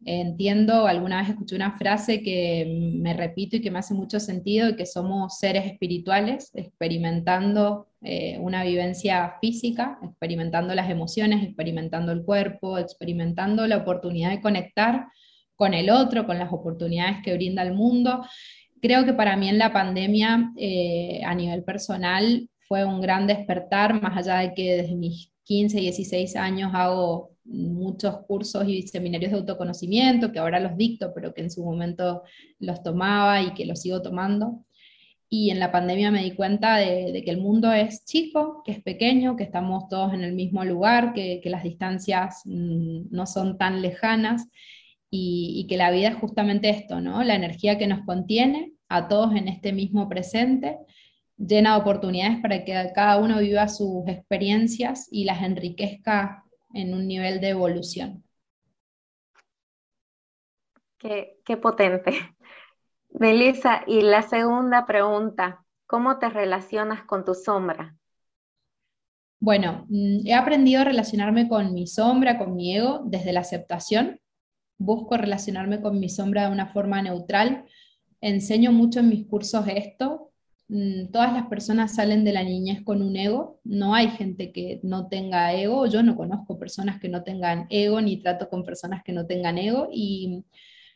[0.05, 4.75] Entiendo, alguna vez escuché una frase que me repito y que me hace mucho sentido,
[4.75, 12.77] que somos seres espirituales experimentando eh, una vivencia física, experimentando las emociones, experimentando el cuerpo,
[12.77, 15.07] experimentando la oportunidad de conectar
[15.55, 18.23] con el otro, con las oportunidades que brinda el mundo.
[18.79, 23.99] Creo que para mí en la pandemia, eh, a nivel personal, fue un gran despertar,
[23.99, 29.37] más allá de que desde mis 15, 16 años hago muchos cursos y seminarios de
[29.37, 32.23] autoconocimiento, que ahora los dicto, pero que en su momento
[32.59, 34.65] los tomaba y que los sigo tomando.
[35.29, 38.81] Y en la pandemia me di cuenta de, que el mundo es chico, que es
[38.81, 43.81] pequeño, que estamos todos en el mismo lugar, que, las distancias mm, no son tan
[43.81, 44.47] lejanas
[45.09, 47.23] y, que la vida es justamente esto, ¿no?
[47.23, 50.77] La energía que nos contiene a todos en este mismo presente,
[51.37, 57.07] llena de oportunidades para que cada uno viva sus experiencias y las enriquezca en un
[57.07, 58.23] nivel de evolución.
[60.97, 62.11] Qué, potente.
[63.09, 67.95] Melissa, y la segunda pregunta, ¿cómo te relacionas con tu sombra?
[69.39, 74.19] Bueno, mm, he aprendido a relacionarme con mi sombra, con mi ego, desde la aceptación.
[74.77, 77.65] Busco relacionarme con mi sombra de una forma neutral.
[78.19, 80.26] Enseño mucho en mis cursos esto,
[81.11, 85.07] todas las personas salen de la niñez con un ego, no hay gente que no
[85.07, 89.13] tenga ego, yo no conozco personas que no tengan ego, ni trato con personas que
[89.13, 90.43] no tengan ego, y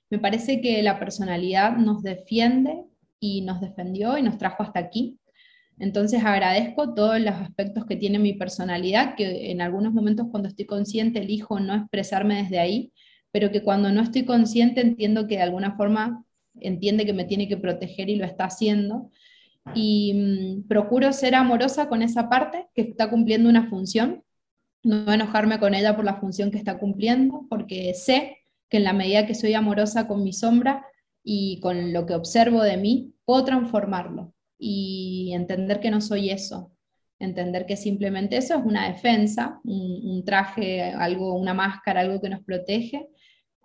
[0.09, 2.84] me parece que la personalidad nos defiende
[3.19, 5.17] y nos defendió y nos trajo hasta aquí.
[5.80, 10.65] Entonces agradezco todos los aspectos que tiene mi personalidad, que en algunos momentos cuando estoy
[10.65, 12.91] consciente elijo no expresarme desde ahí,
[13.32, 16.26] pero que cuando no estoy consciente entiendo que de alguna forma
[16.59, 19.09] entiende que me tiene que proteger y lo está haciendo
[19.74, 24.24] y mm, procuro ser amorosa con esa parte que está cumpliendo una función,
[24.84, 28.38] no enojarme con ella por la función que está cumpliendo, porque sé
[28.70, 30.86] que en la medida que soy amorosa con mi sombra
[31.24, 36.72] y con lo que observo de mí, puedo transformarlo y entender que no soy eso,
[37.20, 42.30] entender que simplemente eso es una defensa, un, un traje, algo, una máscara, algo que
[42.30, 43.07] nos protege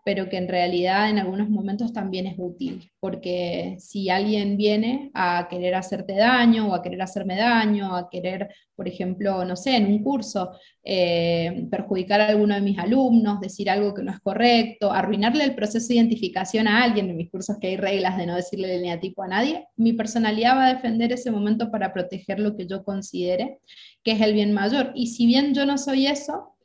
[0.06, 5.48] pero que en realidad en algunos momentos también es útil, porque si alguien viene a
[5.50, 9.86] querer hacerte daño o a querer hacerme daño, a querer, por ejemplo, no sé, en
[9.86, 10.52] un curso,
[10.84, 15.56] eh, perjudicar a alguno de mis alumnos, decir algo que no es correcto, arruinarle el
[15.56, 18.82] proceso de identificación a alguien, en mis cursos que hay reglas de no decirle el
[18.82, 22.84] neatipo a nadie, mi personalidad va a defender ese momento para proteger lo que yo
[22.84, 23.58] considere
[24.04, 24.92] que es el bien mayor.
[24.94, 26.55] Y si bien yo no soy eso,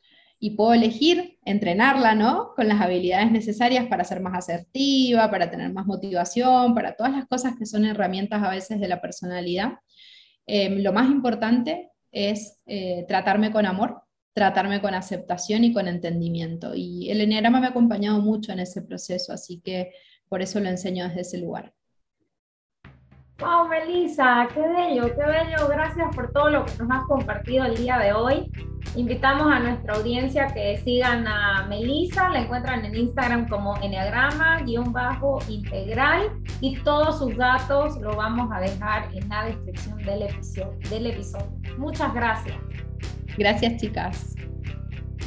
[0.43, 2.53] y puedo elegir entrenarla, ¿no?
[2.55, 7.27] Con las habilidades necesarias para ser más asertiva, para tener más motivación, para todas las
[7.27, 9.73] cosas que son herramientas a veces de la personalidad.
[10.47, 14.01] Em, lo más importante es eh, tratarme con amor,
[14.33, 16.73] tratarme con aceptación y con entendimiento.
[16.73, 19.91] Y el enneagrama me ha acompañado mucho en ese proceso, así que
[20.27, 21.71] por eso lo enseño desde ese lugar.
[23.41, 25.67] Wow, Melissa, qué bello, qué bello.
[25.67, 28.51] Gracias por todo lo que nos has compartido el día de hoy.
[28.95, 36.29] Invitamos a nuestra audiencia que sigan a Melissa, la encuentran en Instagram como enneagrama-integral
[36.59, 40.77] y todos sus datos lo vamos a dejar en la descripción del episodio.
[40.89, 41.49] Del episodio.
[41.77, 42.57] Muchas gracias.
[43.37, 44.35] Gracias, chicas.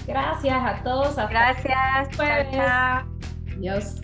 [0.06, 1.16] Gracias a todos.
[1.16, 2.10] gracias.
[2.16, 3.06] Chao,
[3.56, 4.03] Adiós.